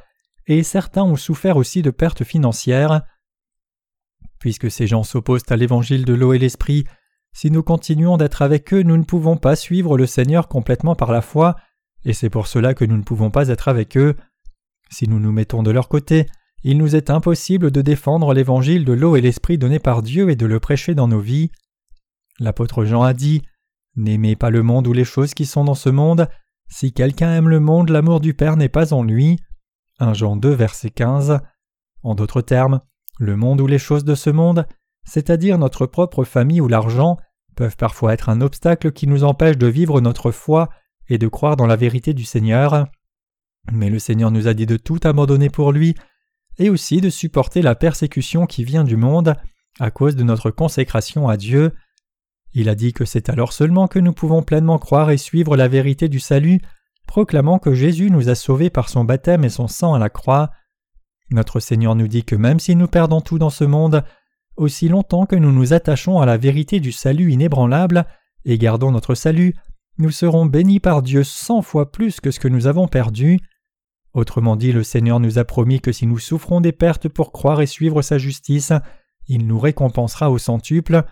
et 0.46 0.64
certains 0.64 1.04
ont 1.04 1.16
souffert 1.16 1.58
aussi 1.58 1.82
de 1.82 1.90
pertes 1.90 2.24
financières. 2.24 3.02
Puisque 4.40 4.70
ces 4.70 4.86
gens 4.88 5.04
s'opposent 5.04 5.50
à 5.50 5.56
l'évangile 5.56 6.06
de 6.06 6.14
l'eau 6.14 6.34
et 6.34 6.40
l'esprit, 6.40 6.86
si 7.34 7.52
nous 7.52 7.64
continuons 7.64 8.18
d'être 8.18 8.42
avec 8.42 8.74
eux, 8.74 8.84
nous 8.84 8.98
ne 8.98 9.04
pouvons 9.04 9.38
pas 9.38 9.56
suivre 9.56 9.98
le 9.98 10.06
Seigneur 10.06 10.48
complètement 10.48 10.96
par 10.96 11.12
la 11.12 11.22
foi, 11.22 11.56
et 12.08 12.14
c'est 12.14 12.30
pour 12.30 12.48
cela 12.48 12.74
que 12.74 12.86
nous 12.86 12.96
ne 12.96 13.04
pouvons 13.04 13.32
pas 13.32 13.50
être 13.50 13.68
avec 13.68 13.98
eux. 13.98 14.16
Si 14.90 15.10
nous 15.10 15.20
nous 15.20 15.34
mettons 15.34 15.62
de 15.62 15.72
leur 15.72 15.90
côté, 15.90 16.26
il 16.64 16.78
nous 16.78 16.96
est 16.96 17.10
impossible 17.10 17.70
de 17.70 17.82
défendre 17.82 18.34
l'évangile 18.34 18.86
de 18.86 18.94
l'eau 18.94 19.18
et 19.18 19.22
l'esprit 19.22 19.58
donné 19.58 19.78
par 19.78 20.02
Dieu 20.02 20.30
et 20.30 20.38
de 20.38 20.46
le 20.46 20.62
prêcher 20.62 20.96
dans 20.96 21.10
nos 21.10 21.20
vies. 21.20 21.52
L'apôtre 22.40 22.86
Jean 22.86 23.04
a 23.04 23.14
dit 23.14 23.42
N'aimez 23.98 24.38
pas 24.38 24.52
le 24.52 24.64
monde 24.64 24.88
ou 24.88 24.94
les 24.94 25.04
choses 25.04 25.34
qui 25.34 25.46
sont 25.46 25.66
dans 25.66 25.76
ce 25.76 25.90
monde. 25.90 26.30
Si 26.70 26.94
quelqu'un 26.94 27.36
aime 27.36 27.50
le 27.50 27.60
monde, 27.60 27.90
l'amour 27.90 28.22
du 28.22 28.34
Père 28.34 28.56
n'est 28.56 28.70
pas 28.70 28.94
en 28.94 29.04
lui. 29.04 29.38
1 30.00 30.14
Jean 30.14 30.38
2, 30.38 30.50
verset 30.50 30.92
15. 30.92 31.42
En 32.04 32.16
d'autres 32.16 32.42
termes, 32.42 32.80
le 33.20 33.36
monde 33.36 33.60
ou 33.60 33.68
les 33.68 33.80
choses 33.80 34.06
de 34.06 34.16
ce 34.16 34.30
monde, 34.30 34.66
c'est-à-dire 35.04 35.58
notre 35.58 35.86
propre 35.86 36.24
famille 36.24 36.62
ou 36.62 36.70
l'argent, 36.70 37.18
peuvent 37.58 37.76
parfois 37.76 38.14
être 38.14 38.30
un 38.30 38.40
obstacle 38.40 38.94
qui 38.94 39.08
nous 39.08 39.26
empêche 39.26 39.58
de 39.58 39.68
vivre 39.68 40.00
notre 40.00 40.32
foi 40.32 40.70
et 41.10 41.18
de 41.18 41.28
croire 41.28 41.56
dans 41.56 41.68
la 41.68 41.76
vérité 41.76 42.14
du 42.14 42.24
Seigneur. 42.24 42.88
Mais 43.72 43.90
le 43.90 44.00
Seigneur 44.00 44.32
nous 44.32 44.48
a 44.48 44.54
dit 44.54 44.66
de 44.66 44.78
tout 44.78 45.00
abandonner 45.04 45.50
pour 45.50 45.72
lui 45.72 45.96
et 46.58 46.70
aussi 46.70 47.02
de 47.02 47.10
supporter 47.10 47.62
la 47.62 47.76
persécution 47.76 48.46
qui 48.46 48.64
vient 48.64 48.84
du 48.84 48.98
monde 48.98 49.36
à 49.80 49.92
cause 49.92 50.16
de 50.16 50.24
notre 50.24 50.50
consécration 50.52 51.28
à 51.28 51.38
Dieu. 51.38 51.72
Il 52.54 52.70
a 52.70 52.76
dit 52.76 52.94
que 52.94 53.06
c'est 53.06 53.30
alors 53.30 53.54
seulement 53.54 53.88
que 53.88 54.00
nous 54.00 54.14
pouvons 54.14 54.42
pleinement 54.42 54.80
croire 54.80 55.12
et 55.12 55.18
suivre 55.18 55.56
la 55.56 55.68
vérité 55.68 56.10
du 56.10 56.20
salut, 56.20 56.60
proclamant 57.06 57.60
que 57.60 57.74
Jésus 57.74 58.10
nous 58.10 58.30
a 58.30 58.36
sauvés 58.36 58.70
par 58.70 58.90
son 58.90 59.04
baptême 59.04 59.44
et 59.44 59.50
son 59.50 59.68
sang 59.68 59.94
à 59.94 60.00
la 60.00 60.10
croix. 60.10 60.50
Notre 61.30 61.60
Seigneur 61.60 61.96
nous 61.96 62.08
dit 62.08 62.24
que 62.24 62.36
même 62.36 62.60
si 62.60 62.76
nous 62.76 62.88
perdons 62.88 63.22
tout 63.22 63.38
dans 63.38 63.50
ce 63.50 63.64
monde, 63.64 64.04
aussi 64.56 64.90
longtemps 64.90 65.26
que 65.26 65.36
nous 65.36 65.52
nous 65.52 65.74
attachons 65.74 66.20
à 66.20 66.26
la 66.26 66.38
vérité 66.38 66.80
du 66.80 66.92
salut 66.92 67.32
inébranlable 67.32 68.06
et 68.46 68.58
gardons 68.58 68.92
notre 68.92 69.14
salut, 69.14 69.54
nous 69.98 70.12
serons 70.12 70.46
bénis 70.46 70.80
par 70.80 71.02
Dieu 71.02 71.24
cent 71.24 71.62
fois 71.62 71.92
plus 71.92 72.20
que 72.20 72.32
ce 72.32 72.40
que 72.40 72.48
nous 72.48 72.68
avons 72.68 72.88
perdu. 72.88 73.40
Autrement 74.14 74.56
dit, 74.56 74.72
le 74.72 74.84
Seigneur 74.84 75.20
nous 75.20 75.38
a 75.40 75.44
promis 75.44 75.80
que 75.80 75.92
si 75.92 76.08
nous 76.08 76.20
souffrons 76.20 76.62
des 76.62 76.72
pertes 76.72 77.08
pour 77.08 77.32
croire 77.32 77.62
et 77.62 77.68
suivre 77.68 78.02
sa 78.02 78.18
justice, 78.18 78.74
il 79.28 79.46
nous 79.46 79.60
récompensera 79.60 80.32
au 80.32 80.38
centuple. 80.38 81.04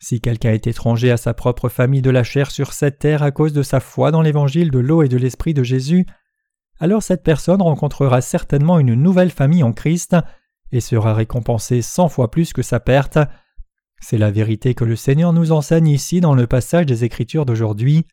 Si 0.00 0.20
quelqu'un 0.20 0.52
est 0.52 0.66
étranger 0.66 1.10
à 1.10 1.16
sa 1.16 1.34
propre 1.34 1.68
famille 1.68 2.02
de 2.02 2.10
la 2.10 2.24
chair 2.24 2.50
sur 2.50 2.72
cette 2.72 2.98
terre 2.98 3.22
à 3.22 3.30
cause 3.30 3.52
de 3.52 3.62
sa 3.62 3.80
foi 3.80 4.10
dans 4.10 4.22
l'évangile 4.22 4.70
de 4.70 4.78
l'eau 4.78 5.02
et 5.02 5.08
de 5.08 5.16
l'esprit 5.16 5.54
de 5.54 5.62
Jésus, 5.62 6.06
alors 6.78 7.02
cette 7.02 7.22
personne 7.22 7.62
rencontrera 7.62 8.20
certainement 8.20 8.78
une 8.78 8.94
nouvelle 8.94 9.30
famille 9.30 9.62
en 9.62 9.72
Christ 9.72 10.16
et 10.72 10.80
sera 10.80 11.14
récompensée 11.14 11.80
cent 11.80 12.08
fois 12.08 12.30
plus 12.30 12.52
que 12.52 12.62
sa 12.62 12.80
perte. 12.80 13.18
C'est 14.00 14.18
la 14.18 14.30
vérité 14.30 14.74
que 14.74 14.84
le 14.84 14.96
Seigneur 14.96 15.32
nous 15.32 15.52
enseigne 15.52 15.88
ici 15.88 16.20
dans 16.20 16.34
le 16.34 16.46
passage 16.46 16.86
des 16.86 17.04
Écritures 17.04 17.46
d'aujourd'hui. 17.46 18.06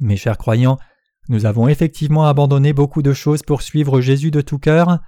Mes 0.00 0.16
chers 0.16 0.38
croyants, 0.38 0.78
nous 1.28 1.46
avons 1.46 1.68
effectivement 1.68 2.26
abandonné 2.26 2.72
beaucoup 2.72 3.02
de 3.02 3.12
choses 3.12 3.42
pour 3.42 3.62
suivre 3.62 4.00
Jésus 4.00 4.30
de 4.30 4.40
tout 4.40 4.58
cœur. 4.58 5.00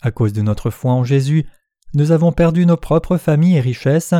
À 0.00 0.10
cause 0.10 0.32
de 0.32 0.42
notre 0.42 0.70
foi 0.70 0.92
en 0.92 1.04
Jésus, 1.04 1.46
nous 1.94 2.12
avons 2.12 2.32
perdu 2.32 2.66
nos 2.66 2.76
propres 2.76 3.16
familles 3.16 3.56
et 3.56 3.60
richesses. 3.60 4.14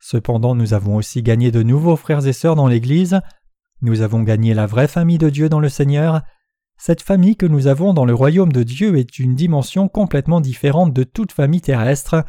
Cependant, 0.00 0.54
nous 0.54 0.72
avons 0.72 0.96
aussi 0.96 1.22
gagné 1.22 1.50
de 1.50 1.62
nouveaux 1.62 1.96
frères 1.96 2.26
et 2.26 2.32
sœurs 2.32 2.56
dans 2.56 2.68
l'Église. 2.68 3.20
Nous 3.82 4.00
avons 4.00 4.22
gagné 4.22 4.54
la 4.54 4.66
vraie 4.66 4.88
famille 4.88 5.18
de 5.18 5.28
Dieu 5.28 5.48
dans 5.48 5.60
le 5.60 5.68
Seigneur. 5.68 6.22
Cette 6.78 7.02
famille 7.02 7.36
que 7.36 7.46
nous 7.46 7.66
avons 7.66 7.92
dans 7.92 8.06
le 8.06 8.14
royaume 8.14 8.52
de 8.52 8.62
Dieu 8.62 8.96
est 8.96 9.18
une 9.18 9.34
dimension 9.34 9.88
complètement 9.88 10.40
différente 10.40 10.94
de 10.94 11.04
toute 11.04 11.32
famille 11.32 11.60
terrestre. 11.60 12.24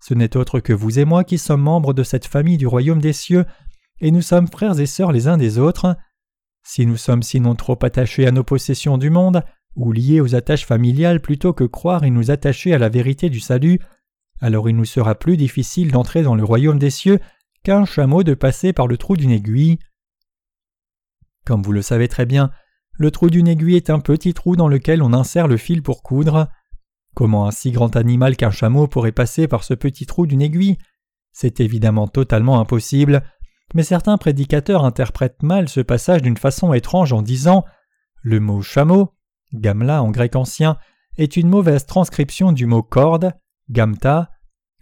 Ce 0.00 0.14
n'est 0.14 0.36
autre 0.36 0.60
que 0.60 0.72
vous 0.72 0.98
et 0.98 1.04
moi 1.04 1.24
qui 1.24 1.38
sommes 1.38 1.62
membres 1.62 1.92
de 1.92 2.02
cette 2.02 2.26
famille 2.26 2.56
du 2.56 2.66
royaume 2.66 3.00
des 3.00 3.12
cieux, 3.12 3.44
et 4.00 4.10
nous 4.10 4.22
sommes 4.22 4.48
frères 4.48 4.78
et 4.78 4.86
sœurs 4.86 5.12
les 5.12 5.28
uns 5.28 5.36
des 5.36 5.58
autres. 5.58 5.96
Si 6.62 6.86
nous 6.86 6.96
sommes 6.96 7.22
sinon 7.22 7.54
trop 7.54 7.78
attachés 7.82 8.26
à 8.26 8.30
nos 8.30 8.44
possessions 8.44 8.98
du 8.98 9.10
monde, 9.10 9.42
ou 9.74 9.92
liés 9.92 10.20
aux 10.20 10.34
attaches 10.34 10.66
familiales 10.66 11.20
plutôt 11.20 11.52
que 11.52 11.64
croire 11.64 12.04
et 12.04 12.10
nous 12.10 12.30
attacher 12.30 12.74
à 12.74 12.78
la 12.78 12.88
vérité 12.88 13.30
du 13.30 13.40
salut, 13.40 13.80
alors 14.40 14.68
il 14.68 14.76
nous 14.76 14.84
sera 14.84 15.14
plus 15.14 15.36
difficile 15.36 15.90
d'entrer 15.90 16.22
dans 16.22 16.34
le 16.34 16.44
royaume 16.44 16.78
des 16.78 16.90
cieux 16.90 17.18
qu'un 17.64 17.84
chameau 17.84 18.22
de 18.22 18.34
passer 18.34 18.72
par 18.72 18.86
le 18.86 18.96
trou 18.96 19.16
d'une 19.16 19.30
aiguille. 19.30 19.78
Comme 21.44 21.62
vous 21.62 21.72
le 21.72 21.82
savez 21.82 22.08
très 22.08 22.26
bien, 22.26 22.50
le 22.92 23.10
trou 23.10 23.30
d'une 23.30 23.48
aiguille 23.48 23.76
est 23.76 23.90
un 23.90 24.00
petit 24.00 24.34
trou 24.34 24.56
dans 24.56 24.68
lequel 24.68 25.02
on 25.02 25.12
insère 25.12 25.48
le 25.48 25.56
fil 25.56 25.82
pour 25.82 26.02
coudre. 26.02 26.48
Comment 27.18 27.48
un 27.48 27.50
si 27.50 27.72
grand 27.72 27.96
animal 27.96 28.36
qu'un 28.36 28.52
chameau 28.52 28.86
pourrait 28.86 29.10
passer 29.10 29.48
par 29.48 29.64
ce 29.64 29.74
petit 29.74 30.06
trou 30.06 30.24
d'une 30.24 30.40
aiguille? 30.40 30.78
C'est 31.32 31.58
évidemment 31.58 32.06
totalement 32.06 32.60
impossible, 32.60 33.24
mais 33.74 33.82
certains 33.82 34.18
prédicateurs 34.18 34.84
interprètent 34.84 35.42
mal 35.42 35.68
ce 35.68 35.80
passage 35.80 36.22
d'une 36.22 36.36
façon 36.36 36.72
étrange 36.74 37.12
en 37.12 37.22
disant 37.22 37.64
Le 38.22 38.38
mot 38.38 38.62
chameau, 38.62 39.14
gamla 39.52 40.00
en 40.00 40.12
grec 40.12 40.36
ancien, 40.36 40.76
est 41.16 41.36
une 41.36 41.48
mauvaise 41.48 41.86
transcription 41.86 42.52
du 42.52 42.66
mot 42.66 42.84
corde, 42.84 43.32
gamta. 43.68 44.30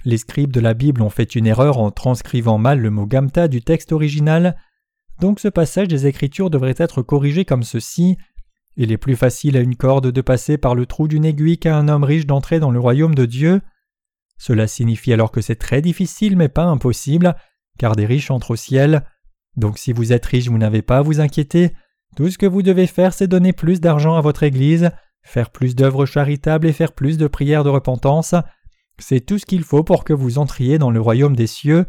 Les 0.04 0.18
scribes 0.18 0.52
de 0.52 0.60
la 0.60 0.74
Bible 0.74 1.00
ont 1.00 1.08
fait 1.08 1.36
une 1.36 1.46
erreur 1.46 1.78
en 1.78 1.90
transcrivant 1.90 2.58
mal 2.58 2.80
le 2.80 2.90
mot 2.90 3.06
gamta 3.06 3.48
du 3.48 3.62
texte 3.62 3.92
original, 3.92 4.58
donc 5.22 5.40
ce 5.40 5.48
passage 5.48 5.88
des 5.88 6.06
Écritures 6.06 6.50
devrait 6.50 6.74
être 6.76 7.00
corrigé 7.00 7.46
comme 7.46 7.62
ceci. 7.62 8.18
Il 8.76 8.92
est 8.92 8.98
plus 8.98 9.16
facile 9.16 9.56
à 9.56 9.60
une 9.60 9.76
corde 9.76 10.12
de 10.12 10.20
passer 10.20 10.58
par 10.58 10.74
le 10.74 10.84
trou 10.84 11.08
d'une 11.08 11.24
aiguille 11.24 11.58
qu'à 11.58 11.76
un 11.76 11.88
homme 11.88 12.04
riche 12.04 12.26
d'entrer 12.26 12.60
dans 12.60 12.70
le 12.70 12.78
royaume 12.78 13.14
de 13.14 13.24
Dieu. 13.24 13.62
Cela 14.38 14.66
signifie 14.66 15.12
alors 15.12 15.32
que 15.32 15.40
c'est 15.40 15.56
très 15.56 15.80
difficile 15.80 16.36
mais 16.36 16.50
pas 16.50 16.64
impossible, 16.64 17.36
car 17.78 17.96
des 17.96 18.04
riches 18.04 18.30
entrent 18.30 18.50
au 18.50 18.56
ciel. 18.56 19.02
Donc 19.56 19.78
si 19.78 19.92
vous 19.92 20.12
êtes 20.12 20.26
riche, 20.26 20.48
vous 20.48 20.58
n'avez 20.58 20.82
pas 20.82 20.98
à 20.98 21.02
vous 21.02 21.20
inquiéter. 21.20 21.72
Tout 22.16 22.30
ce 22.30 22.38
que 22.38 22.46
vous 22.46 22.62
devez 22.62 22.86
faire, 22.86 23.14
c'est 23.14 23.28
donner 23.28 23.54
plus 23.54 23.80
d'argent 23.80 24.14
à 24.14 24.20
votre 24.20 24.42
Église, 24.42 24.90
faire 25.22 25.50
plus 25.50 25.74
d'œuvres 25.74 26.04
charitables 26.04 26.66
et 26.66 26.72
faire 26.74 26.92
plus 26.92 27.16
de 27.16 27.26
prières 27.26 27.64
de 27.64 27.70
repentance. 27.70 28.34
C'est 28.98 29.20
tout 29.20 29.38
ce 29.38 29.46
qu'il 29.46 29.64
faut 29.64 29.84
pour 29.84 30.04
que 30.04 30.12
vous 30.12 30.38
entriez 30.38 30.78
dans 30.78 30.90
le 30.90 31.00
royaume 31.00 31.36
des 31.36 31.46
cieux. 31.46 31.86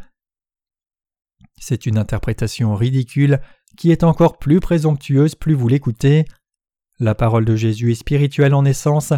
C'est 1.60 1.86
une 1.86 1.98
interprétation 1.98 2.76
ridicule 2.76 3.40
qui 3.78 3.92
est 3.92 4.04
encore 4.04 4.38
plus 4.38 4.60
présomptueuse 4.60 5.36
plus 5.36 5.54
vous 5.54 5.68
l'écoutez. 5.68 6.26
La 7.00 7.14
parole 7.14 7.46
de 7.46 7.56
Jésus 7.56 7.92
est 7.92 7.96
spirituelle 7.96 8.56
en 8.56 8.66
essence, 8.66 9.14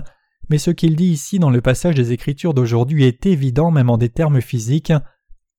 mais 0.49 0.57
ce 0.57 0.71
qu'il 0.71 0.95
dit 0.95 1.11
ici 1.11 1.39
dans 1.39 1.49
le 1.49 1.61
passage 1.61 1.95
des 1.95 2.11
Écritures 2.11 2.53
d'aujourd'hui 2.53 3.05
est 3.05 3.25
évident 3.25 3.71
même 3.71 3.89
en 3.89 3.97
des 3.97 4.09
termes 4.09 4.41
physiques. 4.41 4.91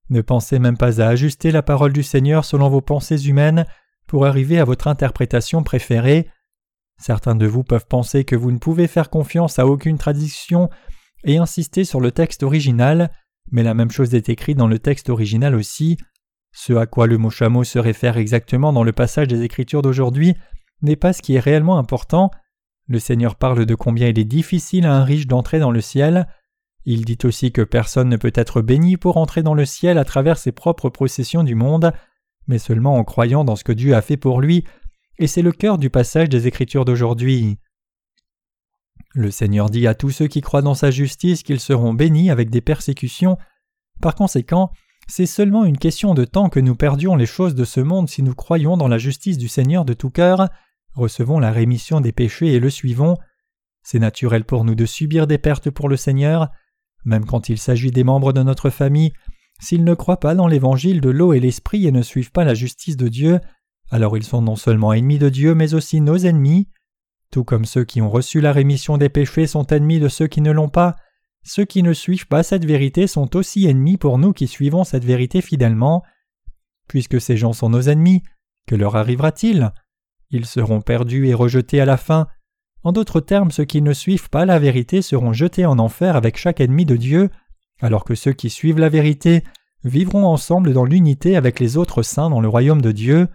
Ne 0.09 0.21
pensez 0.21 0.59
même 0.59 0.77
pas 0.77 1.01
à 1.01 1.07
ajuster 1.07 1.51
la 1.51 1.63
parole 1.63 1.93
du 1.93 2.03
Seigneur 2.03 2.45
selon 2.45 2.69
vos 2.69 2.81
pensées 2.81 3.27
humaines 3.27 3.65
pour 4.05 4.25
arriver 4.25 4.59
à 4.59 4.65
votre 4.65 4.87
interprétation 4.87 5.63
préférée. 5.63 6.29
Certains 6.99 7.35
de 7.35 7.47
vous 7.47 7.63
peuvent 7.63 7.87
penser 7.87 8.23
que 8.23 8.35
vous 8.35 8.51
ne 8.51 8.59
pouvez 8.59 8.87
faire 8.87 9.09
confiance 9.09 9.57
à 9.57 9.65
aucune 9.65 9.97
tradition 9.97 10.69
et 11.23 11.37
insister 11.37 11.85
sur 11.85 12.01
le 12.01 12.11
texte 12.11 12.43
original, 12.43 13.11
mais 13.51 13.63
la 13.63 13.73
même 13.73 13.89
chose 13.89 14.13
est 14.13 14.29
écrite 14.29 14.57
dans 14.57 14.67
le 14.67 14.79
texte 14.79 15.09
original 15.09 15.55
aussi. 15.55 15.97
Ce 16.53 16.73
à 16.73 16.85
quoi 16.85 17.07
le 17.07 17.17
mot 17.17 17.29
chameau 17.29 17.63
se 17.63 17.79
réfère 17.79 18.17
exactement 18.17 18.73
dans 18.73 18.83
le 18.83 18.91
passage 18.91 19.27
des 19.27 19.41
Écritures 19.41 19.81
d'aujourd'hui 19.81 20.35
n'est 20.81 20.95
pas 20.95 21.13
ce 21.13 21.21
qui 21.21 21.35
est 21.35 21.39
réellement 21.39 21.77
important. 21.77 22.31
Le 22.87 22.99
Seigneur 22.99 23.35
parle 23.35 23.65
de 23.65 23.75
combien 23.75 24.07
il 24.07 24.19
est 24.19 24.25
difficile 24.25 24.85
à 24.85 24.95
un 24.95 25.03
riche 25.03 25.27
d'entrer 25.27 25.59
dans 25.59 25.71
le 25.71 25.81
ciel, 25.81 26.27
Il 26.85 27.05
dit 27.05 27.19
aussi 27.23 27.51
que 27.51 27.61
personne 27.61 28.09
ne 28.09 28.17
peut 28.17 28.33
être 28.33 28.61
béni 28.61 28.97
pour 28.97 29.17
entrer 29.17 29.43
dans 29.43 29.53
le 29.53 29.65
ciel 29.65 29.99
à 29.99 30.05
travers 30.05 30.37
ses 30.37 30.51
propres 30.51 30.89
processions 30.89 31.43
du 31.43 31.53
monde, 31.53 31.93
mais 32.47 32.57
seulement 32.57 32.95
en 32.95 33.03
croyant 33.03 33.43
dans 33.43 33.55
ce 33.55 33.63
que 33.63 33.71
Dieu 33.71 33.95
a 33.95 34.01
fait 34.01 34.17
pour 34.17 34.41
lui, 34.41 34.65
et 35.19 35.27
c'est 35.27 35.43
le 35.43 35.51
cœur 35.51 35.77
du 35.77 35.91
passage 35.91 36.29
des 36.29 36.47
Écritures 36.47 36.85
d'aujourd'hui. 36.85 37.59
Le 39.13 39.29
Seigneur 39.29 39.69
dit 39.69 39.87
à 39.87 39.93
tous 39.93 40.09
ceux 40.09 40.27
qui 40.27 40.41
croient 40.41 40.61
dans 40.61 40.73
sa 40.73 40.89
justice 40.89 41.43
qu'ils 41.43 41.59
seront 41.59 41.93
bénis 41.93 42.31
avec 42.31 42.49
des 42.49 42.61
persécutions. 42.61 43.37
Par 44.01 44.15
conséquent, 44.15 44.71
c'est 45.07 45.25
seulement 45.25 45.65
une 45.65 45.77
question 45.77 46.13
de 46.13 46.25
temps 46.25 46.49
que 46.49 46.59
nous 46.59 46.75
perdions 46.75 47.15
les 47.15 47.25
choses 47.25 47.53
de 47.53 47.65
ce 47.65 47.81
monde 47.81 48.09
si 48.09 48.23
nous 48.23 48.33
croyons 48.33 48.77
dans 48.77 48.87
la 48.87 48.97
justice 48.97 49.37
du 49.37 49.49
Seigneur 49.49 49.85
de 49.85 49.93
tout 49.93 50.09
cœur, 50.09 50.49
recevons 50.93 51.39
la 51.39 51.51
rémission 51.51 52.01
des 52.01 52.11
péchés 52.11 52.53
et 52.53 52.59
le 52.59 52.69
suivons. 52.69 53.17
C'est 53.83 53.99
naturel 53.99 54.43
pour 54.43 54.63
nous 54.63 54.75
de 54.75 54.85
subir 54.85 55.27
des 55.27 55.37
pertes 55.37 55.69
pour 55.69 55.89
le 55.89 55.97
Seigneur, 55.97 56.49
même 57.05 57.25
quand 57.25 57.49
il 57.49 57.57
s'agit 57.57 57.91
des 57.91 58.03
membres 58.03 58.33
de 58.33 58.43
notre 58.43 58.69
famille, 58.69 59.13
s'ils 59.59 59.83
ne 59.83 59.93
croient 59.93 60.19
pas 60.19 60.35
dans 60.35 60.47
l'évangile 60.47 61.01
de 61.01 61.09
l'eau 61.09 61.33
et 61.33 61.39
l'esprit 61.39 61.87
et 61.87 61.91
ne 61.91 62.01
suivent 62.01 62.31
pas 62.31 62.43
la 62.43 62.53
justice 62.53 62.97
de 62.97 63.07
Dieu, 63.07 63.39
alors 63.89 64.17
ils 64.17 64.23
sont 64.23 64.41
non 64.41 64.55
seulement 64.55 64.93
ennemis 64.93 65.19
de 65.19 65.29
Dieu 65.29 65.55
mais 65.55 65.73
aussi 65.73 66.01
nos 66.01 66.17
ennemis. 66.17 66.67
Tout 67.31 67.43
comme 67.43 67.65
ceux 67.65 67.85
qui 67.85 68.01
ont 68.01 68.09
reçu 68.09 68.41
la 68.41 68.51
rémission 68.51 68.97
des 68.97 69.09
péchés 69.09 69.47
sont 69.47 69.65
ennemis 69.67 69.99
de 69.99 70.09
ceux 70.09 70.27
qui 70.27 70.41
ne 70.41 70.51
l'ont 70.51 70.69
pas, 70.69 70.95
ceux 71.43 71.65
qui 71.65 71.81
ne 71.81 71.93
suivent 71.93 72.27
pas 72.27 72.43
cette 72.43 72.65
vérité 72.65 73.07
sont 73.07 73.35
aussi 73.35 73.65
ennemis 73.65 73.97
pour 73.97 74.17
nous 74.17 74.33
qui 74.33 74.47
suivons 74.47 74.83
cette 74.83 75.05
vérité 75.05 75.41
fidèlement. 75.41 76.03
Puisque 76.87 77.19
ces 77.19 77.37
gens 77.37 77.53
sont 77.53 77.69
nos 77.69 77.81
ennemis, 77.81 78.21
que 78.67 78.75
leur 78.75 78.95
arrivera-t-il? 78.95 79.71
Ils 80.31 80.45
seront 80.45 80.81
perdus 80.81 81.27
et 81.27 81.33
rejetés 81.33 81.81
à 81.81 81.85
la 81.85 81.97
fin. 81.97 82.27
En 82.83 82.91
d'autres 82.91 83.19
termes, 83.19 83.51
ceux 83.51 83.65
qui 83.65 83.81
ne 83.81 83.93
suivent 83.93 84.29
pas 84.29 84.45
la 84.45 84.59
vérité 84.59 85.01
seront 85.01 85.33
jetés 85.33 85.65
en 85.65 85.77
enfer 85.77 86.15
avec 86.15 86.37
chaque 86.37 86.61
ennemi 86.61 86.85
de 86.85 86.95
Dieu, 86.95 87.29
alors 87.81 88.05
que 88.05 88.15
ceux 88.15 88.33
qui 88.33 88.49
suivent 88.49 88.79
la 88.79 88.89
vérité 88.89 89.43
vivront 89.83 90.25
ensemble 90.25 90.73
dans 90.73 90.85
l'unité 90.85 91.35
avec 91.35 91.59
les 91.59 91.77
autres 91.77 92.01
saints 92.01 92.29
dans 92.29 92.41
le 92.41 92.47
royaume 92.47 92.81
de 92.81 92.91
Dieu. 92.91 93.27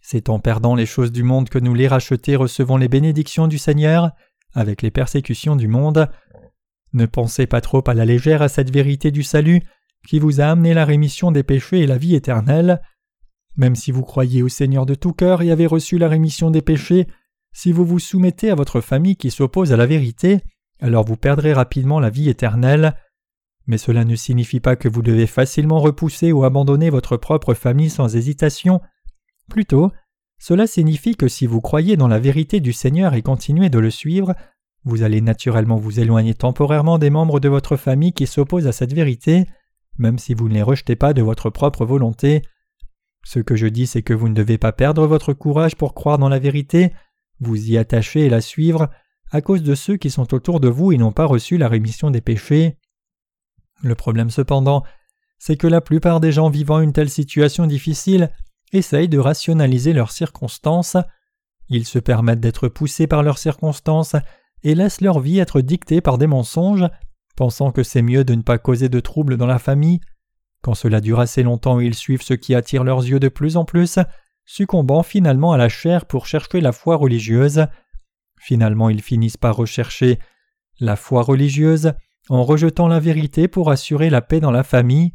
C'est 0.00 0.28
en 0.28 0.38
perdant 0.38 0.74
les 0.74 0.86
choses 0.86 1.12
du 1.12 1.22
monde 1.22 1.48
que 1.48 1.58
nous 1.58 1.74
les 1.74 1.88
rachetés 1.88 2.36
recevons 2.36 2.76
les 2.76 2.88
bénédictions 2.88 3.48
du 3.48 3.58
Seigneur, 3.58 4.12
avec 4.54 4.82
les 4.82 4.90
persécutions 4.90 5.56
du 5.56 5.68
monde. 5.68 6.08
Ne 6.92 7.06
pensez 7.06 7.46
pas 7.46 7.60
trop 7.60 7.82
à 7.88 7.94
la 7.94 8.04
légère 8.04 8.40
à 8.40 8.48
cette 8.48 8.70
vérité 8.70 9.10
du 9.10 9.22
salut 9.22 9.62
qui 10.06 10.18
vous 10.18 10.40
a 10.40 10.46
amené 10.46 10.72
la 10.72 10.84
rémission 10.84 11.32
des 11.32 11.42
péchés 11.42 11.80
et 11.80 11.86
la 11.86 11.98
vie 11.98 12.14
éternelle. 12.14 12.80
Même 13.56 13.74
si 13.74 13.90
vous 13.90 14.02
croyez 14.02 14.42
au 14.42 14.48
Seigneur 14.48 14.86
de 14.86 14.94
tout 14.94 15.12
cœur 15.12 15.42
et 15.42 15.50
avez 15.50 15.66
reçu 15.66 15.98
la 15.98 16.08
rémission 16.08 16.50
des 16.50 16.62
péchés, 16.62 17.06
si 17.52 17.72
vous 17.72 17.86
vous 17.86 17.98
soumettez 17.98 18.50
à 18.50 18.54
votre 18.54 18.80
famille 18.80 19.16
qui 19.16 19.30
s'oppose 19.30 19.72
à 19.72 19.76
la 19.76 19.86
vérité, 19.86 20.40
alors 20.80 21.04
vous 21.04 21.16
perdrez 21.16 21.52
rapidement 21.52 22.00
la 22.00 22.10
vie 22.10 22.28
éternelle. 22.28 22.94
Mais 23.66 23.78
cela 23.78 24.04
ne 24.04 24.14
signifie 24.14 24.60
pas 24.60 24.76
que 24.76 24.88
vous 24.88 25.02
devez 25.02 25.26
facilement 25.26 25.80
repousser 25.80 26.32
ou 26.32 26.44
abandonner 26.44 26.90
votre 26.90 27.16
propre 27.16 27.54
famille 27.54 27.90
sans 27.90 28.14
hésitation. 28.14 28.80
Plutôt, 29.48 29.90
cela 30.38 30.66
signifie 30.66 31.16
que 31.16 31.28
si 31.28 31.46
vous 31.46 31.60
croyez 31.60 31.96
dans 31.96 32.08
la 32.08 32.18
vérité 32.18 32.60
du 32.60 32.72
Seigneur 32.72 33.14
et 33.14 33.22
continuez 33.22 33.70
de 33.70 33.78
le 33.78 33.90
suivre, 33.90 34.34
vous 34.84 35.02
allez 35.02 35.20
naturellement 35.20 35.76
vous 35.76 35.98
éloigner 35.98 36.34
temporairement 36.34 36.98
des 36.98 37.10
membres 37.10 37.40
de 37.40 37.48
votre 37.48 37.76
famille 37.76 38.12
qui 38.12 38.26
s'opposent 38.26 38.68
à 38.68 38.72
cette 38.72 38.92
vérité, 38.92 39.46
même 39.98 40.18
si 40.18 40.34
vous 40.34 40.48
ne 40.48 40.54
les 40.54 40.62
rejetez 40.62 40.94
pas 40.94 41.12
de 41.12 41.22
votre 41.22 41.50
propre 41.50 41.84
volonté. 41.84 42.42
Ce 43.26 43.40
que 43.40 43.56
je 43.56 43.66
dis, 43.66 43.88
c'est 43.88 44.02
que 44.02 44.14
vous 44.14 44.28
ne 44.28 44.34
devez 44.34 44.56
pas 44.56 44.70
perdre 44.70 45.04
votre 45.04 45.32
courage 45.32 45.74
pour 45.74 45.94
croire 45.94 46.16
dans 46.16 46.28
la 46.28 46.38
vérité, 46.38 46.92
vous 47.40 47.72
y 47.72 47.76
attacher 47.76 48.20
et 48.20 48.30
la 48.30 48.40
suivre 48.40 48.88
à 49.32 49.40
cause 49.40 49.64
de 49.64 49.74
ceux 49.74 49.96
qui 49.96 50.10
sont 50.10 50.32
autour 50.32 50.60
de 50.60 50.68
vous 50.68 50.92
et 50.92 50.96
n'ont 50.96 51.10
pas 51.10 51.24
reçu 51.24 51.58
la 51.58 51.66
rémission 51.66 52.12
des 52.12 52.20
péchés. 52.20 52.78
Le 53.82 53.96
problème 53.96 54.30
cependant, 54.30 54.84
c'est 55.40 55.56
que 55.56 55.66
la 55.66 55.80
plupart 55.80 56.20
des 56.20 56.30
gens 56.30 56.50
vivant 56.50 56.78
une 56.78 56.92
telle 56.92 57.10
situation 57.10 57.66
difficile 57.66 58.30
essayent 58.72 59.08
de 59.08 59.18
rationaliser 59.18 59.92
leurs 59.92 60.12
circonstances, 60.12 60.96
ils 61.68 61.84
se 61.84 61.98
permettent 61.98 62.38
d'être 62.38 62.68
poussés 62.68 63.08
par 63.08 63.24
leurs 63.24 63.38
circonstances 63.38 64.14
et 64.62 64.76
laissent 64.76 65.00
leur 65.00 65.18
vie 65.18 65.40
être 65.40 65.62
dictée 65.62 66.00
par 66.00 66.16
des 66.16 66.28
mensonges, 66.28 66.88
pensant 67.34 67.72
que 67.72 67.82
c'est 67.82 68.02
mieux 68.02 68.22
de 68.22 68.36
ne 68.36 68.42
pas 68.42 68.58
causer 68.58 68.88
de 68.88 69.00
troubles 69.00 69.36
dans 69.36 69.46
la 69.46 69.58
famille. 69.58 70.00
Quand 70.66 70.74
cela 70.74 71.00
dure 71.00 71.20
assez 71.20 71.44
longtemps, 71.44 71.78
ils 71.78 71.94
suivent 71.94 72.22
ce 72.22 72.34
qui 72.34 72.52
attire 72.52 72.82
leurs 72.82 73.06
yeux 73.06 73.20
de 73.20 73.28
plus 73.28 73.56
en 73.56 73.64
plus, 73.64 74.00
succombant 74.44 75.04
finalement 75.04 75.52
à 75.52 75.56
la 75.56 75.68
chair 75.68 76.06
pour 76.06 76.26
chercher 76.26 76.60
la 76.60 76.72
foi 76.72 76.96
religieuse. 76.96 77.68
Finalement, 78.40 78.88
ils 78.88 79.00
finissent 79.00 79.36
par 79.36 79.54
rechercher 79.54 80.18
la 80.80 80.96
foi 80.96 81.22
religieuse 81.22 81.92
en 82.30 82.42
rejetant 82.42 82.88
la 82.88 82.98
vérité 82.98 83.46
pour 83.46 83.70
assurer 83.70 84.10
la 84.10 84.22
paix 84.22 84.40
dans 84.40 84.50
la 84.50 84.64
famille. 84.64 85.12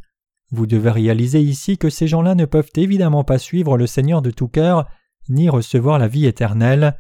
Vous 0.52 0.68
devez 0.68 0.90
réaliser 0.90 1.42
ici 1.42 1.78
que 1.78 1.90
ces 1.90 2.08
gens-là 2.08 2.34
ne 2.34 2.46
peuvent 2.46 2.72
évidemment 2.76 3.26
pas 3.26 3.38
suivre 3.38 3.78
le 3.78 3.88
Seigneur 3.88 4.22
de 4.22 4.32
tout 4.32 4.48
cœur, 4.48 4.88
ni 5.28 5.50
recevoir 5.50 6.00
la 6.00 6.08
vie 6.08 6.28
éternelle. 6.28 6.96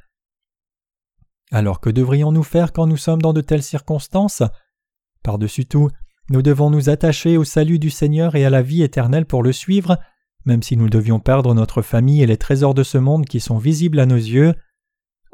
Alors 1.54 1.80
que 1.80 1.90
devrions-nous 1.90 2.44
faire 2.44 2.74
quand 2.74 2.86
nous 2.86 2.98
sommes 2.98 3.22
dans 3.22 3.32
de 3.32 3.40
telles 3.40 3.64
circonstances? 3.64 4.44
Par-dessus 5.24 5.68
tout, 5.68 5.90
nous 6.32 6.41
devons 6.41 6.70
nous 6.70 6.89
attacher 6.89 7.36
au 7.36 7.44
salut 7.44 7.78
du 7.78 7.89
Seigneur 7.89 8.36
et 8.36 8.46
à 8.46 8.50
la 8.50 8.62
vie 8.62 8.84
éternelle 8.84 9.26
pour 9.26 9.44
le 9.44 9.52
suivre, 9.52 10.00
même 10.46 10.63
si 10.63 10.78
nous 10.78 10.88
devions 10.88 11.20
perdre 11.20 11.54
notre 11.54 11.82
famille 11.82 12.24
et 12.24 12.26
les 12.26 12.38
trésors 12.38 12.74
de 12.74 12.84
ce 12.84 12.98
monde 12.98 13.26
qui 13.26 13.41
sont 13.41 13.58
visibles 13.58 14.00
à 14.00 14.06
nos 14.06 14.15
yeux. 14.15 14.54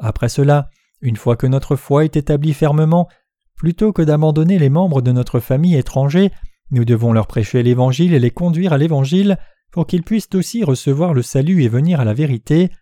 Après 0.00 0.28
cela, 0.28 0.70
une 1.00 1.16
fois 1.16 1.36
que 1.36 1.46
notre 1.46 1.76
foi 1.76 2.04
est 2.04 2.16
établie 2.16 2.52
fermement, 2.52 3.08
plutôt 3.54 3.92
que 3.92 4.02
d'abandonner 4.02 4.58
les 4.58 4.70
membres 4.70 5.00
de 5.00 5.12
notre 5.12 5.38
famille 5.38 5.76
étrangers, 5.76 6.32
nous 6.72 6.84
devons 6.84 7.12
leur 7.12 7.28
prêcher 7.28 7.62
l'Évangile 7.62 8.12
et 8.12 8.18
les 8.18 8.32
conduire 8.32 8.72
à 8.72 8.78
l'Évangile 8.78 9.38
pour 9.70 9.86
qu'ils 9.86 10.02
puissent 10.02 10.34
aussi 10.34 10.64
recevoir 10.64 11.14
le 11.14 11.22
salut 11.22 11.62
et 11.62 11.68
venir 11.68 12.00
à 12.00 12.04
la 12.04 12.12
vérité. 12.12 12.72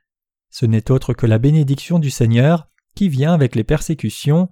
Ce 0.49 0.65
n'est 0.65 0.91
autre 0.91 1.13
que 1.13 1.27
la 1.27 1.39
bénédiction 1.39 1.99
du 1.99 2.09
Seigneur 2.09 2.67
qui 2.95 3.11
vient 3.11 3.35
avec 3.35 3.55
les 3.55 3.65
persécutions. 3.65 4.49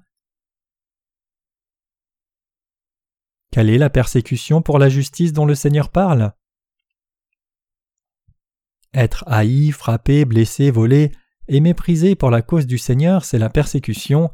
Quelle 3.54 3.70
est 3.70 3.78
la 3.78 3.88
persécution 3.88 4.62
pour 4.62 4.80
la 4.80 4.88
justice 4.88 5.32
dont 5.32 5.46
le 5.46 5.54
Seigneur 5.54 5.90
parle? 5.90 6.32
Être 8.92 9.22
haï, 9.28 9.70
frappé, 9.70 10.24
blessé, 10.24 10.72
volé 10.72 11.12
et 11.46 11.60
méprisé 11.60 12.16
pour 12.16 12.32
la 12.32 12.42
cause 12.42 12.66
du 12.66 12.78
Seigneur, 12.78 13.24
c'est 13.24 13.38
la 13.38 13.50
persécution. 13.50 14.32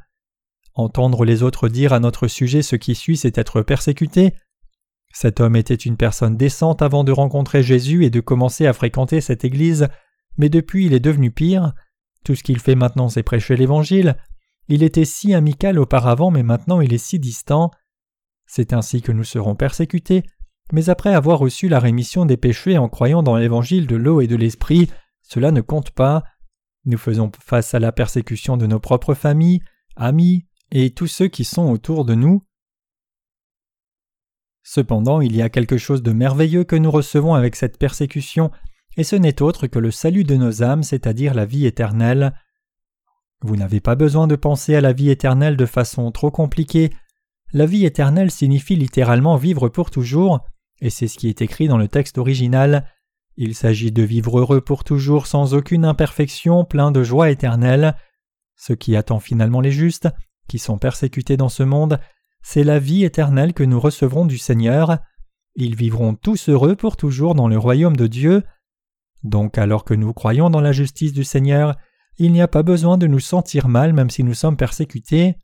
Entendre 0.73 1.27
les 1.27 1.43
autres 1.43 1.69
dire 1.69 1.93
à 1.93 2.01
notre 2.01 2.29
sujet 2.29 2.63
ce 2.63 2.77
qui 2.77 2.95
suit, 2.95 3.19
c'est 3.19 3.37
être 3.37 3.61
persécuté. 3.61 4.33
Cet 5.13 5.41
homme 5.41 5.57
était 5.57 5.75
une 5.75 5.99
personne 5.99 6.39
décente 6.39 6.81
avant 6.81 7.05
de 7.05 7.13
rencontrer 7.13 7.63
Jésus 7.63 8.07
et 8.07 8.11
de 8.11 8.21
commencer 8.21 8.67
à 8.67 8.73
fréquenter 8.73 9.21
cette 9.21 9.45
Église, 9.45 9.89
mais 10.39 10.49
depuis 10.49 10.87
il 10.87 10.95
est 10.95 10.99
devenu 10.99 11.31
pire. 11.31 11.75
Tout 12.25 12.37
ce 12.37 12.43
qu'il 12.43 12.59
fait 12.59 12.75
maintenant, 12.75 13.11
c'est 13.11 13.23
prêcher 13.23 13.57
l'Évangile. 13.57 14.17
Il 14.69 14.83
était 14.83 15.05
si 15.05 15.35
amical 15.35 15.79
auparavant, 15.79 16.31
mais 16.31 16.43
maintenant 16.43 16.81
il 16.81 16.95
est 16.95 16.97
si 16.97 17.19
distant. 17.19 17.71
C'est 18.53 18.73
ainsi 18.73 19.01
que 19.01 19.13
nous 19.13 19.23
serons 19.23 19.55
persécutés, 19.55 20.25
mais 20.73 20.91
après 20.91 21.15
avoir 21.15 21.39
reçu 21.39 21.69
la 21.69 21.79
rémission 21.79 22.27
des 22.27 22.37
péchés 22.37 22.79
en 22.79 22.89
croyant 22.89 23.23
dans 23.23 23.37
l'Évangile 23.37 23.87
de 23.87 23.95
l'eau 23.95 24.21
et 24.21 24.27
de 24.27 24.35
l'Esprit, 24.35 24.91
cela 25.23 25.53
ne 25.53 25.61
compte 25.61 25.93
pas. 25.93 26.25
Nous 26.85 26.99
faisons 26.99 27.31
face 27.41 27.75
à 27.75 27.79
la 27.79 27.93
persécution 27.93 28.57
de 28.57 28.67
nos 28.67 28.81
propres 28.81 29.15
familles, 29.15 29.61
amis 29.95 30.49
et 30.73 30.91
tous 30.91 31.07
ceux 31.07 31.29
qui 31.29 31.45
sont 31.45 31.71
autour 31.71 32.05
de 32.05 32.17
nous. 32.17 32.45
Cependant, 34.65 35.21
il 35.21 35.37
y 35.37 35.43
a 35.43 35.49
quelque 35.49 35.79
chose 35.79 36.03
de 36.03 36.11
merveilleux 36.11 36.65
que 36.65 36.75
nous 36.75 36.91
recevons 36.91 37.35
avec 37.35 37.55
cette 37.55 37.79
persécution, 37.79 38.51
et 38.97 39.05
ce 39.05 39.15
n'est 39.15 39.43
autre 39.43 39.69
que 39.69 39.79
le 39.79 39.93
salut 39.93 40.25
de 40.25 40.35
nos 40.35 40.65
âmes, 40.65 40.83
c'est-à-dire 40.83 41.35
la 41.35 41.47
vie 41.47 41.67
éternelle. 41.67 42.35
Vous 43.43 43.55
n'avez 43.55 43.79
pas 43.79 43.95
besoin 43.95 44.27
de 44.27 44.35
penser 44.35 44.75
à 44.75 44.81
la 44.81 44.93
vie 44.93 45.11
éternelle 45.11 45.57
de 45.57 45.67
façon 45.67 46.11
trop 46.11 46.33
compliquée. 46.33 46.91
La 47.53 47.67
vie 47.67 47.85
éternelle 47.85 48.31
signifie 48.31 48.77
littéralement 48.77 49.37
vivre 49.37 49.69
pour 49.69 49.91
toujours, 49.91 50.41
et 50.81 50.91
c'est 50.91 51.09
ce 51.09 51.19
qui 51.19 51.29
est 51.29 51.43
écrit 51.43 51.69
dans 51.69 51.79
le 51.79 51.89
texte 51.89 52.19
original. 52.19 52.87
Il 53.37 53.55
s'agit 53.55 53.91
de 53.91 54.03
vivre 54.03 54.39
heureux 54.39 54.61
pour 54.61 54.85
toujours 54.85 55.27
sans 55.27 55.55
aucune 55.55 55.85
imperfection, 55.85 56.65
plein 56.65 56.93
de 56.93 57.03
joie 57.03 57.31
éternelle. 57.31 57.97
Ce 58.57 58.73
qui 58.73 58.95
attend 58.95 59.19
finalement 59.19 59.61
les 59.61 59.73
justes, 59.73 60.09
qui 60.49 60.59
sont 60.59 60.79
persécutés 60.79 61.37
dans 61.37 61.49
ce 61.49 61.63
monde, 61.63 61.99
c'est 62.43 62.65
la 62.65 62.79
vie 62.79 63.05
éternelle 63.05 63.53
que 63.53 63.65
nous 63.65 63.81
recevrons 63.81 64.27
du 64.27 64.39
Seigneur. 64.39 64.99
Ils 65.57 65.75
vivront 65.75 66.15
tous 66.15 66.49
heureux 66.49 66.77
pour 66.77 66.97
toujours 66.97 67.35
dans 67.35 67.49
le 67.49 67.59
royaume 67.59 67.97
de 67.97 68.07
Dieu. 68.07 68.45
Donc 69.23 69.59
alors 69.59 69.85
que 69.85 69.95
nous 69.95 70.13
croyons 70.13 70.51
dans 70.51 70.61
la 70.61 70.73
justice 70.73 71.13
du 71.13 71.25
Seigneur, 71.25 71.77
il 72.19 72.33
n'y 72.33 72.43
a 72.43 72.49
pas 72.49 72.63
besoin 72.63 72.97
de 72.97 73.07
nous 73.07 73.21
sentir 73.21 73.69
mal 73.69 73.93
même 73.93 74.11
si 74.11 74.25
nous 74.25 74.35
sommes 74.35 74.57
persécutés. 74.57 75.37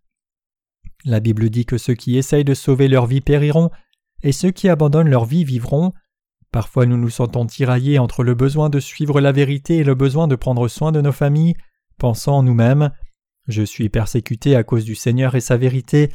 La 1.07 1.21
Bible 1.21 1.51
dit 1.51 1.67
que 1.67 1.79
ceux 1.79 1.95
qui 1.95 2.17
essayent 2.17 2.45
de 2.45 2.53
sauver 2.53 2.89
leur 2.89 3.07
vie 3.07 3.21
périront, 3.21 3.71
et 4.25 4.33
ceux 4.33 4.51
qui 4.51 4.69
abandonnent 4.69 5.09
leur 5.09 5.25
vie 5.25 5.45
vivront. 5.45 5.93
Parfois 6.51 6.85
nous 6.85 6.97
nous 6.97 7.11
sentons 7.11 7.47
tiraillés 7.47 8.01
entre 8.01 8.25
le 8.25 8.35
besoin 8.35 8.71
de 8.71 8.81
suivre 8.81 9.21
la 9.21 9.31
vérité 9.31 9.77
et 9.77 9.85
le 9.85 9.95
besoin 9.95 10.27
de 10.27 10.35
prendre 10.35 10.67
soin 10.67 10.91
de 10.91 11.01
nos 11.01 11.13
familles, 11.13 11.55
pensant 11.97 12.39
en 12.39 12.43
nous-mêmes 12.43 12.91
Je 13.47 13.63
suis 13.63 13.89
persécuté 13.89 14.57
à 14.57 14.65
cause 14.65 14.85
du 14.85 14.97
Seigneur 14.97 15.37
et 15.37 15.41
sa 15.41 15.57
vérité, 15.57 16.11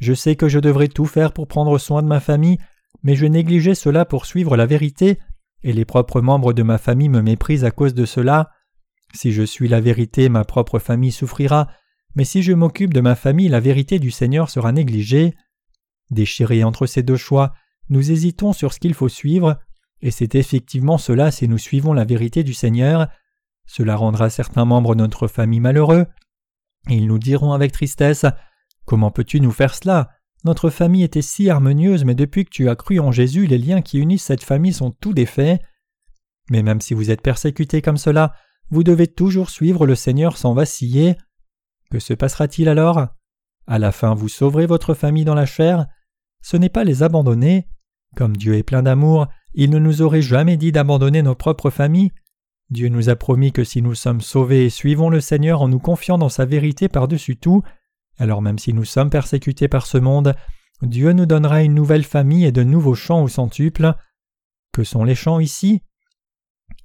Je 0.00 0.12
sais 0.12 0.34
que 0.34 0.48
je 0.48 0.58
devrais 0.58 0.88
tout 0.88 1.06
faire 1.06 1.32
pour 1.32 1.46
prendre 1.46 1.78
soin 1.78 2.02
de 2.02 2.08
ma 2.08 2.18
famille, 2.18 2.58
mais 3.04 3.14
je 3.14 3.26
négligeais 3.26 3.76
cela 3.76 4.04
pour 4.04 4.26
suivre 4.26 4.56
la 4.56 4.66
vérité, 4.66 5.20
et 5.62 5.72
les 5.72 5.84
propres 5.84 6.20
membres 6.20 6.52
de 6.52 6.64
ma 6.64 6.78
famille 6.78 7.08
me 7.08 7.22
méprisent 7.22 7.64
à 7.64 7.70
cause 7.70 7.94
de 7.94 8.06
cela. 8.06 8.50
Si 9.14 9.30
je 9.30 9.44
suis 9.44 9.68
la 9.68 9.80
vérité, 9.80 10.28
ma 10.28 10.44
propre 10.44 10.80
famille 10.80 11.12
souffrira, 11.12 11.68
mais 12.14 12.24
si 12.24 12.42
je 12.42 12.52
m'occupe 12.52 12.92
de 12.92 13.00
ma 13.00 13.14
famille, 13.14 13.48
la 13.48 13.60
vérité 13.60 13.98
du 13.98 14.10
Seigneur 14.10 14.50
sera 14.50 14.72
négligée. 14.72 15.34
Déchirés 16.10 16.64
entre 16.64 16.86
ces 16.86 17.02
deux 17.02 17.16
choix, 17.16 17.52
nous 17.88 18.10
hésitons 18.10 18.52
sur 18.52 18.72
ce 18.72 18.80
qu'il 18.80 18.94
faut 18.94 19.08
suivre, 19.08 19.58
et 20.00 20.10
c'est 20.10 20.34
effectivement 20.34 20.98
cela 20.98 21.30
si 21.30 21.48
nous 21.48 21.58
suivons 21.58 21.92
la 21.92 22.04
vérité 22.04 22.42
du 22.42 22.54
Seigneur. 22.54 23.08
Cela 23.66 23.96
rendra 23.96 24.30
certains 24.30 24.64
membres 24.64 24.94
de 24.94 25.00
notre 25.00 25.28
famille 25.28 25.60
malheureux. 25.60 26.06
Ils 26.88 27.06
nous 27.06 27.18
diront 27.18 27.52
avec 27.52 27.72
tristesse 27.72 28.26
Comment 28.84 29.10
peux-tu 29.10 29.40
nous 29.40 29.52
faire 29.52 29.74
cela? 29.74 30.10
Notre 30.44 30.70
famille 30.70 31.04
était 31.04 31.22
si 31.22 31.48
harmonieuse, 31.48 32.04
mais 32.04 32.16
depuis 32.16 32.44
que 32.44 32.50
tu 32.50 32.68
as 32.68 32.74
cru 32.74 32.98
en 32.98 33.12
Jésus, 33.12 33.46
les 33.46 33.58
liens 33.58 33.80
qui 33.80 33.98
unissent 33.98 34.24
cette 34.24 34.42
famille 34.42 34.72
sont 34.72 34.90
tout 34.90 35.14
défaits. 35.14 35.62
Mais 36.50 36.64
même 36.64 36.80
si 36.80 36.94
vous 36.94 37.12
êtes 37.12 37.22
persécuté 37.22 37.80
comme 37.80 37.96
cela, 37.96 38.34
vous 38.70 38.82
devez 38.82 39.06
toujours 39.06 39.50
suivre 39.50 39.86
le 39.86 39.94
Seigneur 39.94 40.36
sans 40.36 40.54
vaciller. 40.54 41.16
Que 41.92 41.98
se 41.98 42.14
passera-t-il 42.14 42.70
alors? 42.70 43.08
À 43.66 43.78
la 43.78 43.92
fin, 43.92 44.14
vous 44.14 44.30
sauverez 44.30 44.64
votre 44.64 44.94
famille 44.94 45.26
dans 45.26 45.34
la 45.34 45.44
chair? 45.44 45.88
Ce 46.40 46.56
n'est 46.56 46.70
pas 46.70 46.84
les 46.84 47.02
abandonner. 47.02 47.68
Comme 48.16 48.34
Dieu 48.34 48.54
est 48.54 48.62
plein 48.62 48.82
d'amour, 48.82 49.26
il 49.52 49.68
ne 49.68 49.78
nous 49.78 50.00
aurait 50.00 50.22
jamais 50.22 50.56
dit 50.56 50.72
d'abandonner 50.72 51.20
nos 51.20 51.34
propres 51.34 51.68
familles. 51.68 52.10
Dieu 52.70 52.88
nous 52.88 53.10
a 53.10 53.14
promis 53.14 53.52
que 53.52 53.62
si 53.62 53.82
nous 53.82 53.94
sommes 53.94 54.22
sauvés 54.22 54.64
et 54.64 54.70
suivons 54.70 55.10
le 55.10 55.20
Seigneur 55.20 55.60
en 55.60 55.68
nous 55.68 55.80
confiant 55.80 56.16
dans 56.16 56.30
sa 56.30 56.46
vérité 56.46 56.88
par-dessus 56.88 57.36
tout, 57.36 57.62
alors 58.16 58.40
même 58.40 58.58
si 58.58 58.72
nous 58.72 58.86
sommes 58.86 59.10
persécutés 59.10 59.68
par 59.68 59.84
ce 59.84 59.98
monde, 59.98 60.34
Dieu 60.80 61.12
nous 61.12 61.26
donnera 61.26 61.62
une 61.62 61.74
nouvelle 61.74 62.04
famille 62.04 62.46
et 62.46 62.52
de 62.52 62.62
nouveaux 62.62 62.94
champs 62.94 63.22
au 63.22 63.28
centuple. 63.28 63.92
Que 64.72 64.82
sont 64.82 65.04
les 65.04 65.14
champs 65.14 65.40
ici? 65.40 65.82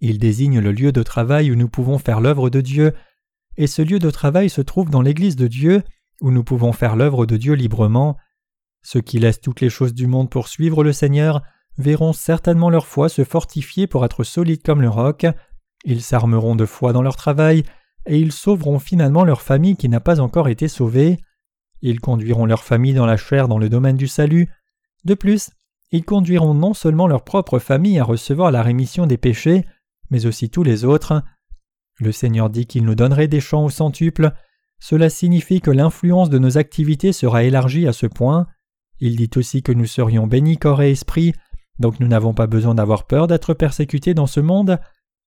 Ils 0.02 0.20
désignent 0.20 0.60
le 0.60 0.74
lieu 0.74 0.92
de 0.92 1.02
travail 1.02 1.50
où 1.50 1.56
nous 1.56 1.70
pouvons 1.70 1.98
faire 1.98 2.20
l'œuvre 2.20 2.50
de 2.50 2.60
Dieu, 2.60 2.94
et 3.58 3.68
ce 3.68 3.82
lieu 3.82 4.00
de 4.00 4.10
travail 4.10 4.50
se 4.50 4.62
trouve 4.62 4.90
dans 4.90 5.02
l'Église 5.02 5.36
de 5.36 5.48
Dieu, 5.48 5.84
où 6.22 6.32
nous 6.32 6.44
pouvons 6.44 6.74
faire 6.74 6.96
l'œuvre 6.96 7.26
de 7.26 7.38
Dieu 7.38 7.54
librement. 7.54 8.18
Ceux 8.84 9.02
qui 9.02 9.20
laissent 9.20 9.42
toutes 9.42 9.62
les 9.62 9.70
choses 9.70 9.94
du 9.94 10.08
monde 10.08 10.30
pour 10.30 10.48
suivre 10.48 10.84
le 10.84 10.94
Seigneur 10.94 11.42
verront 11.78 12.14
certainement 12.14 12.70
leur 12.70 12.88
foi 12.88 13.10
se 13.10 13.24
fortifier 13.24 13.88
pour 13.88 14.06
être 14.06 14.24
solides 14.24 14.64
comme 14.64 14.82
le 14.82 14.90
roc, 14.90 15.28
ils 15.86 16.02
s'armeront 16.02 16.56
de 16.56 16.66
foi 16.66 16.94
dans 16.94 17.02
leur 17.02 17.16
travail, 17.16 17.64
et 18.06 18.20
ils 18.20 18.32
sauveront 18.32 18.80
finalement 18.80 19.24
leur 19.24 19.42
famille 19.42 19.76
qui 19.76 19.90
n'a 19.90 20.00
pas 20.00 20.20
encore 20.20 20.48
été 20.48 20.68
sauvée. 20.68 21.18
Ils 21.82 22.00
conduiront 22.00 22.46
leur 22.46 22.64
famille 22.64 22.94
dans 22.94 23.06
la 23.06 23.18
chair 23.18 23.48
dans 23.48 23.60
le 23.60 23.70
domaine 23.70 23.98
du 23.98 24.08
salut. 24.08 24.50
De 25.06 25.14
plus, 25.14 25.52
ils 25.92 26.04
conduiront 26.04 26.54
non 26.54 26.74
seulement 26.74 27.08
leur 27.08 27.24
propre 27.24 27.60
famille 27.60 28.00
à 28.00 28.04
recevoir 28.04 28.52
la 28.52 28.64
rémission 28.64 29.08
des 29.08 29.18
péchés, 29.18 29.66
mais 30.10 30.26
aussi 30.26 30.50
tous 30.50 30.64
les 30.64 30.86
autres. 30.86 31.24
Le 32.00 32.12
Seigneur 32.12 32.50
dit 32.50 32.66
qu'il 32.66 32.86
nous 32.86 32.96
donnerait 32.96 33.28
des 33.28 33.40
champs 33.40 33.66
au 33.66 33.70
centuple. 33.70 34.32
Cela 34.80 35.10
signifie 35.10 35.62
que 35.62 35.72
l'influence 35.72 36.30
de 36.30 36.38
nos 36.38 36.58
activités 36.58 37.12
sera 37.12 37.44
élargie 37.44 37.88
à 37.88 37.94
ce 37.94 38.06
point. 38.06 38.48
Il 39.00 39.16
dit 39.16 39.30
aussi 39.36 39.64
que 39.64 39.72
nous 39.72 39.86
serions 39.86 40.28
bénis 40.28 40.58
corps 40.58 40.82
et 40.82 40.92
esprit, 40.92 41.34
donc 41.80 42.00
nous 42.00 42.08
n'avons 42.08 42.34
pas 42.34 42.48
besoin 42.48 42.76
d'avoir 42.76 43.06
peur 43.06 43.28
d'être 43.28 43.54
persécutés 43.54 44.14
dans 44.14 44.28
ce 44.28 44.40
monde. 44.40 44.80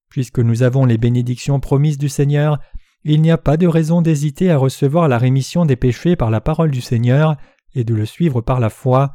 Puisque 0.09 0.40
nous 0.40 0.62
avons 0.62 0.85
les 0.85 0.98
bénédictions 0.98 1.61
promises 1.61 1.98
du 1.98 2.09
Seigneur, 2.09 2.59
il 3.04 3.22
n'y 3.22 3.30
a 3.30 3.38
pas 3.38 3.56
de 3.56 3.66
raison 3.66 4.02
d'hésiter 4.02 4.50
à 4.50 4.56
recevoir 4.56 5.09
la 5.09 5.18
rémission 5.18 5.64
des 5.64 5.76
péchés 5.76 6.16
par 6.16 6.30
la 6.30 6.40
parole 6.40 6.70
du 6.70 6.80
Seigneur 6.80 7.37
et 7.74 7.85
de 7.85 7.94
le 7.94 8.06
suivre 8.06 8.40
par 8.40 8.61
la 8.61 8.70
foi. 8.70 9.14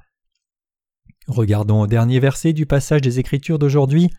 Regardons 1.27 1.81
au 1.81 1.87
dernier 1.87 2.19
verset 2.19 2.53
du 2.53 2.65
passage 2.65 3.01
des 3.01 3.19
Écritures 3.19 3.59
d'aujourd'hui. 3.59 4.09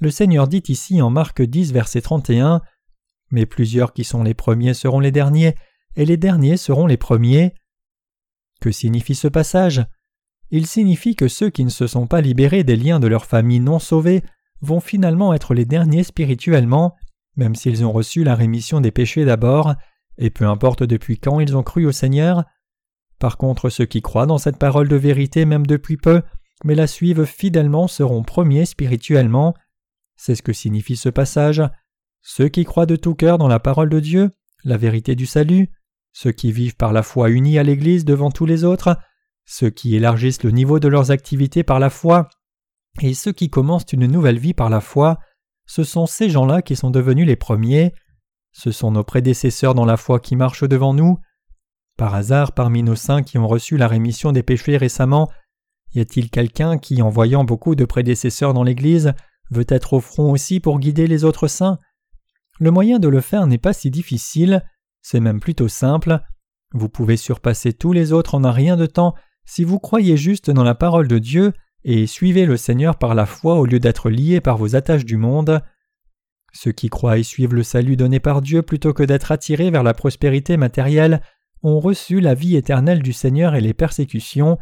Le 0.00 0.10
Seigneur 0.10 0.48
dit 0.48 0.62
ici 0.68 1.02
en 1.02 1.10
Marc 1.10 1.42
10, 1.42 1.72
verset 1.72 2.00
31 2.00 2.62
Mais 3.30 3.44
plusieurs 3.44 3.92
qui 3.92 4.04
sont 4.04 4.22
les 4.22 4.32
premiers 4.32 4.72
seront 4.72 4.98
les 4.98 5.12
derniers, 5.12 5.54
et 5.94 6.06
les 6.06 6.16
derniers 6.16 6.56
seront 6.56 6.86
les 6.86 6.96
premiers. 6.96 7.54
Que 8.62 8.72
signifie 8.72 9.14
ce 9.14 9.28
passage? 9.28 9.84
Il 10.50 10.66
signifie 10.66 11.16
que 11.16 11.28
ceux 11.28 11.50
qui 11.50 11.64
ne 11.64 11.70
se 11.70 11.86
sont 11.86 12.06
pas 12.06 12.22
libérés 12.22 12.64
des 12.64 12.76
liens 12.76 12.98
de 12.98 13.08
leur 13.08 13.26
famille 13.26 13.60
non 13.60 13.78
sauvée 13.78 14.24
vont 14.62 14.80
finalement 14.80 15.34
être 15.34 15.52
les 15.52 15.66
derniers 15.66 16.02
spirituellement, 16.02 16.96
même 17.36 17.54
s'ils 17.54 17.84
ont 17.84 17.92
reçu 17.92 18.24
la 18.24 18.34
rémission 18.34 18.80
des 18.80 18.90
péchés 18.90 19.26
d'abord, 19.26 19.74
et 20.16 20.30
peu 20.30 20.46
importe 20.46 20.82
depuis 20.82 21.18
quand 21.18 21.40
ils 21.40 21.58
ont 21.58 21.62
cru 21.62 21.84
au 21.84 21.92
Seigneur. 21.92 22.44
Par 23.18 23.36
contre, 23.36 23.68
ceux 23.68 23.84
qui 23.86 24.00
croient 24.00 24.26
dans 24.26 24.38
cette 24.38 24.58
parole 24.58 24.88
de 24.88 24.96
vérité 24.96 25.44
même 25.44 25.66
depuis 25.66 25.98
peu, 25.98 26.22
mais 26.64 26.74
la 26.74 26.86
suivent 26.86 27.26
fidèlement 27.26 27.86
seront 27.86 28.22
premiers 28.22 28.64
spirituellement. 28.64 29.54
C'est 30.22 30.34
ce 30.34 30.42
que 30.42 30.52
signifie 30.52 30.96
ce 30.96 31.08
passage. 31.08 31.62
Ceux 32.20 32.48
qui 32.48 32.66
croient 32.66 32.84
de 32.84 32.96
tout 32.96 33.14
cœur 33.14 33.38
dans 33.38 33.48
la 33.48 33.58
parole 33.58 33.88
de 33.88 34.00
Dieu, 34.00 34.30
la 34.64 34.76
vérité 34.76 35.14
du 35.14 35.24
salut, 35.24 35.70
ceux 36.12 36.30
qui 36.30 36.52
vivent 36.52 36.76
par 36.76 36.92
la 36.92 37.02
foi 37.02 37.30
unis 37.30 37.58
à 37.58 37.62
l'Église 37.62 38.04
devant 38.04 38.30
tous 38.30 38.44
les 38.44 38.62
autres, 38.64 38.98
ceux 39.46 39.70
qui 39.70 39.96
élargissent 39.96 40.42
le 40.42 40.50
niveau 40.50 40.78
de 40.78 40.88
leurs 40.88 41.10
activités 41.10 41.62
par 41.62 41.80
la 41.80 41.88
foi 41.88 42.28
et 43.00 43.14
ceux 43.14 43.32
qui 43.32 43.48
commencent 43.48 43.90
une 43.94 44.04
nouvelle 44.08 44.38
vie 44.38 44.52
par 44.52 44.68
la 44.68 44.82
foi, 44.82 45.18
ce 45.64 45.84
sont 45.84 46.04
ces 46.04 46.28
gens-là 46.28 46.60
qui 46.60 46.76
sont 46.76 46.90
devenus 46.90 47.26
les 47.26 47.36
premiers. 47.36 47.94
Ce 48.52 48.72
sont 48.72 48.90
nos 48.90 49.04
prédécesseurs 49.04 49.74
dans 49.74 49.86
la 49.86 49.96
foi 49.96 50.20
qui 50.20 50.36
marchent 50.36 50.68
devant 50.68 50.92
nous. 50.92 51.18
Par 51.96 52.14
hasard, 52.14 52.52
parmi 52.52 52.82
nos 52.82 52.94
saints 52.94 53.22
qui 53.22 53.38
ont 53.38 53.48
reçu 53.48 53.78
la 53.78 53.88
rémission 53.88 54.32
des 54.32 54.42
péchés 54.42 54.76
récemment, 54.76 55.30
y 55.94 56.00
a-t-il 56.00 56.28
quelqu'un 56.28 56.76
qui, 56.76 57.00
en 57.00 57.08
voyant 57.08 57.42
beaucoup 57.42 57.74
de 57.74 57.86
prédécesseurs 57.86 58.52
dans 58.52 58.64
l'Église, 58.64 59.14
veut 59.50 59.66
être 59.68 59.94
au 59.94 60.00
front 60.00 60.30
aussi 60.30 60.60
pour 60.60 60.78
guider 60.78 61.06
les 61.06 61.24
autres 61.24 61.48
saints 61.48 61.78
Le 62.58 62.70
moyen 62.70 62.98
de 62.98 63.08
le 63.08 63.20
faire 63.20 63.46
n'est 63.46 63.58
pas 63.58 63.72
si 63.72 63.90
difficile, 63.90 64.64
c'est 65.02 65.20
même 65.20 65.40
plutôt 65.40 65.68
simple. 65.68 66.20
Vous 66.72 66.88
pouvez 66.88 67.16
surpasser 67.16 67.72
tous 67.72 67.92
les 67.92 68.12
autres 68.12 68.34
en 68.34 68.44
un 68.44 68.52
rien 68.52 68.76
de 68.76 68.86
temps 68.86 69.14
si 69.44 69.64
vous 69.64 69.78
croyez 69.78 70.16
juste 70.16 70.50
dans 70.50 70.62
la 70.62 70.74
parole 70.74 71.08
de 71.08 71.18
Dieu 71.18 71.52
et 71.84 72.06
suivez 72.06 72.46
le 72.46 72.56
Seigneur 72.56 72.96
par 72.96 73.14
la 73.14 73.26
foi 73.26 73.56
au 73.56 73.66
lieu 73.66 73.80
d'être 73.80 74.10
liés 74.10 74.40
par 74.40 74.56
vos 74.56 74.76
attaches 74.76 75.04
du 75.04 75.16
monde. 75.16 75.62
Ceux 76.52 76.72
qui 76.72 76.88
croient 76.88 77.18
et 77.18 77.22
suivent 77.22 77.54
le 77.54 77.62
salut 77.62 77.96
donné 77.96 78.20
par 78.20 78.42
Dieu 78.42 78.62
plutôt 78.62 78.92
que 78.92 79.02
d'être 79.02 79.32
attirés 79.32 79.70
vers 79.70 79.82
la 79.82 79.94
prospérité 79.94 80.56
matérielle 80.56 81.22
ont 81.62 81.80
reçu 81.80 82.20
la 82.20 82.34
vie 82.34 82.56
éternelle 82.56 83.02
du 83.02 83.12
Seigneur 83.12 83.54
et 83.54 83.60
les 83.60 83.74
persécutions. 83.74 84.58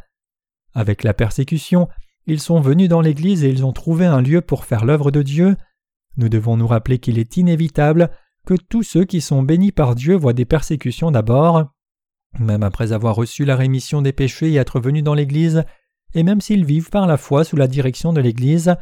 Avec 0.74 1.02
la 1.02 1.14
persécution, 1.14 1.88
ils 2.28 2.40
sont 2.40 2.60
venus 2.60 2.90
dans 2.90 3.00
l'Église 3.00 3.42
et 3.42 3.48
ils 3.48 3.64
ont 3.64 3.72
trouvé 3.72 4.04
un 4.04 4.20
lieu 4.20 4.42
pour 4.42 4.66
faire 4.66 4.84
l'œuvre 4.84 5.10
de 5.10 5.22
Dieu. 5.22 5.56
Nous 6.18 6.28
devons 6.28 6.58
nous 6.58 6.66
rappeler 6.66 6.98
qu'il 6.98 7.18
est 7.18 7.38
inévitable 7.38 8.10
que 8.46 8.52
tous 8.54 8.82
ceux 8.82 9.06
qui 9.06 9.22
sont 9.22 9.42
bénis 9.42 9.72
par 9.72 9.94
Dieu 9.94 10.14
voient 10.14 10.34
des 10.34 10.44
persécutions 10.44 11.10
d'abord. 11.10 11.72
Même 12.38 12.62
après 12.62 12.92
avoir 12.92 13.16
reçu 13.16 13.46
la 13.46 13.56
rémission 13.56 14.02
des 14.02 14.12
péchés 14.12 14.52
et 14.52 14.56
être 14.56 14.78
venus 14.78 15.02
dans 15.02 15.14
l'Église, 15.14 15.64
et 16.14 16.22
même 16.22 16.42
s'ils 16.42 16.66
vivent 16.66 16.90
par 16.90 17.06
la 17.06 17.16
foi 17.16 17.44
sous 17.44 17.56
la 17.56 17.66
direction 17.66 18.12
de 18.12 18.20
l'Église, 18.20 18.76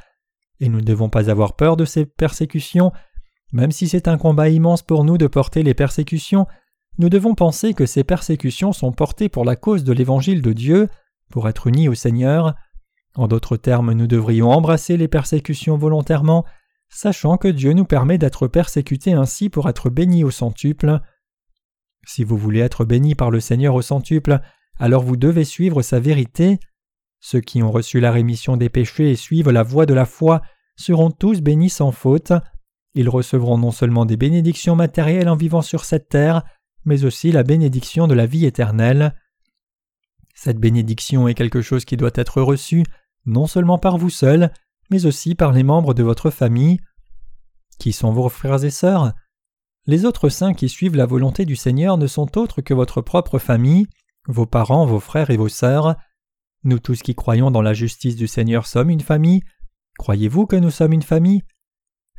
et 0.58 0.68
nous 0.68 0.78
ne 0.78 0.84
devons 0.84 1.08
pas 1.08 1.30
avoir 1.30 1.54
peur 1.54 1.76
de 1.76 1.84
ces 1.84 2.04
persécutions, 2.04 2.92
même 3.52 3.70
si 3.70 3.86
c'est 3.86 4.08
un 4.08 4.18
combat 4.18 4.48
immense 4.48 4.82
pour 4.82 5.04
nous 5.04 5.18
de 5.18 5.28
porter 5.28 5.62
les 5.62 5.74
persécutions, 5.74 6.48
nous 6.98 7.10
devons 7.10 7.36
penser 7.36 7.74
que 7.74 7.86
ces 7.86 8.02
persécutions 8.02 8.72
sont 8.72 8.90
portées 8.90 9.28
pour 9.28 9.44
la 9.44 9.54
cause 9.54 9.84
de 9.84 9.92
l'Évangile 9.92 10.42
de 10.42 10.52
Dieu, 10.52 10.88
pour 11.30 11.48
être 11.48 11.68
unis 11.68 11.88
au 11.88 11.94
Seigneur. 11.94 12.56
En 13.16 13.28
d'autres 13.28 13.56
termes, 13.56 13.92
nous 13.92 14.06
devrions 14.06 14.50
embrasser 14.50 14.96
les 14.96 15.08
persécutions 15.08 15.78
volontairement, 15.78 16.44
sachant 16.90 17.38
que 17.38 17.48
Dieu 17.48 17.72
nous 17.72 17.86
permet 17.86 18.18
d'être 18.18 18.46
persécutés 18.46 19.14
ainsi 19.14 19.48
pour 19.48 19.68
être 19.68 19.88
bénis 19.88 20.22
au 20.22 20.30
centuple. 20.30 21.00
Si 22.06 22.24
vous 22.24 22.36
voulez 22.36 22.60
être 22.60 22.84
bénis 22.84 23.14
par 23.14 23.30
le 23.30 23.40
Seigneur 23.40 23.74
au 23.74 23.82
centuple, 23.82 24.40
alors 24.78 25.02
vous 25.02 25.16
devez 25.16 25.44
suivre 25.44 25.80
sa 25.80 25.98
vérité. 25.98 26.60
Ceux 27.20 27.40
qui 27.40 27.62
ont 27.62 27.70
reçu 27.70 28.00
la 28.00 28.12
rémission 28.12 28.58
des 28.58 28.68
péchés 28.68 29.10
et 29.10 29.16
suivent 29.16 29.50
la 29.50 29.62
voie 29.62 29.86
de 29.86 29.94
la 29.94 30.04
foi 30.04 30.42
seront 30.76 31.10
tous 31.10 31.40
bénis 31.40 31.70
sans 31.70 31.92
faute. 31.92 32.32
Ils 32.94 33.08
recevront 33.08 33.56
non 33.56 33.70
seulement 33.70 34.04
des 34.04 34.18
bénédictions 34.18 34.76
matérielles 34.76 35.30
en 35.30 35.36
vivant 35.36 35.62
sur 35.62 35.86
cette 35.86 36.10
terre, 36.10 36.42
mais 36.84 37.04
aussi 37.04 37.32
la 37.32 37.42
bénédiction 37.42 38.06
de 38.06 38.14
la 38.14 38.26
vie 38.26 38.44
éternelle. 38.44 39.14
Cette 40.34 40.58
bénédiction 40.58 41.28
est 41.28 41.34
quelque 41.34 41.62
chose 41.62 41.86
qui 41.86 41.96
doit 41.96 42.10
être 42.14 42.42
reçu 42.42 42.84
non 43.26 43.46
seulement 43.46 43.78
par 43.78 43.98
vous 43.98 44.10
seuls, 44.10 44.52
mais 44.90 45.06
aussi 45.06 45.34
par 45.34 45.52
les 45.52 45.62
membres 45.62 45.94
de 45.94 46.02
votre 46.02 46.30
famille. 46.30 46.78
Qui 47.78 47.92
sont 47.92 48.12
vos 48.12 48.28
frères 48.28 48.64
et 48.64 48.70
sœurs? 48.70 49.12
Les 49.86 50.04
autres 50.04 50.28
saints 50.28 50.54
qui 50.54 50.68
suivent 50.68 50.96
la 50.96 51.06
volonté 51.06 51.44
du 51.44 51.56
Seigneur 51.56 51.98
ne 51.98 52.06
sont 52.06 52.38
autres 52.38 52.60
que 52.60 52.74
votre 52.74 53.00
propre 53.02 53.38
famille, 53.38 53.86
vos 54.26 54.46
parents, 54.46 54.86
vos 54.86 55.00
frères 55.00 55.30
et 55.30 55.36
vos 55.36 55.48
sœurs. 55.48 55.96
Nous 56.64 56.78
tous 56.78 57.02
qui 57.02 57.14
croyons 57.14 57.50
dans 57.50 57.62
la 57.62 57.74
justice 57.74 58.16
du 58.16 58.26
Seigneur 58.26 58.66
sommes 58.66 58.90
une 58.90 59.00
famille. 59.00 59.42
Croyez-vous 59.98 60.46
que 60.46 60.56
nous 60.56 60.70
sommes 60.70 60.92
une 60.92 61.02
famille? 61.02 61.42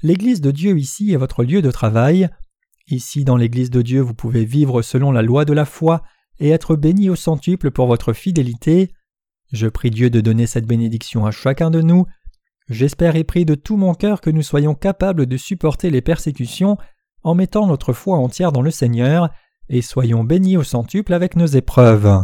L'Église 0.04 0.41
de 0.41 0.52
Dieu 0.52 0.78
ici 0.78 1.12
est 1.12 1.17
votre 1.17 1.43
lieu 1.43 1.62
de 1.62 1.72
travail. 1.72 2.30
Ici, 2.88 3.26
dans 3.26 3.36
l'Église 3.36 3.70
de 3.70 3.82
Dieu, 3.82 4.00
vous 4.00 4.13
pouvez 4.13 4.46
vivre 4.46 4.82
selon 4.82 5.12
la 5.12 5.22
loi 5.22 5.43
de 5.43 5.54
la 5.54 5.65
foi, 5.65 6.04
et 6.39 6.50
être 6.50 6.76
bénis 6.76 7.10
au 7.10 7.15
centuple 7.15 7.72
pour 7.72 7.88
votre 7.88 8.13
fidélité. 8.13 8.93
Je 9.51 9.67
prie 9.67 9.91
Dieu 9.91 10.10
de 10.10 10.21
donner 10.21 10.47
cette 10.47 10.65
bénédiction 10.65 11.25
à 11.25 11.31
chacun 11.31 11.71
de 11.71 11.81
nous. 11.81 12.05
J'espère 12.69 13.15
et 13.15 13.23
prie 13.23 13.45
de 13.45 13.55
tout 13.55 13.77
mon 13.77 13.93
cœur 13.93 14.19
que 14.19 14.29
nous 14.29 14.41
soyons 14.41 14.75
capables 14.75 15.25
de 15.25 15.38
supporter 15.38 15.89
les 15.89 16.01
persécutions 16.01 16.77
en 17.23 17.33
mettant 17.33 17.65
notre 17.65 17.93
foi 17.93 18.17
entière 18.17 18.51
dans 18.51 18.62
le 18.62 18.71
Seigneur, 18.71 19.29
et 19.69 19.81
soyons 19.81 20.23
bénis 20.23 20.57
au 20.57 20.63
centuple 20.63 21.13
avec 21.13 21.36
nos 21.36 21.45
épreuves. 21.45 22.23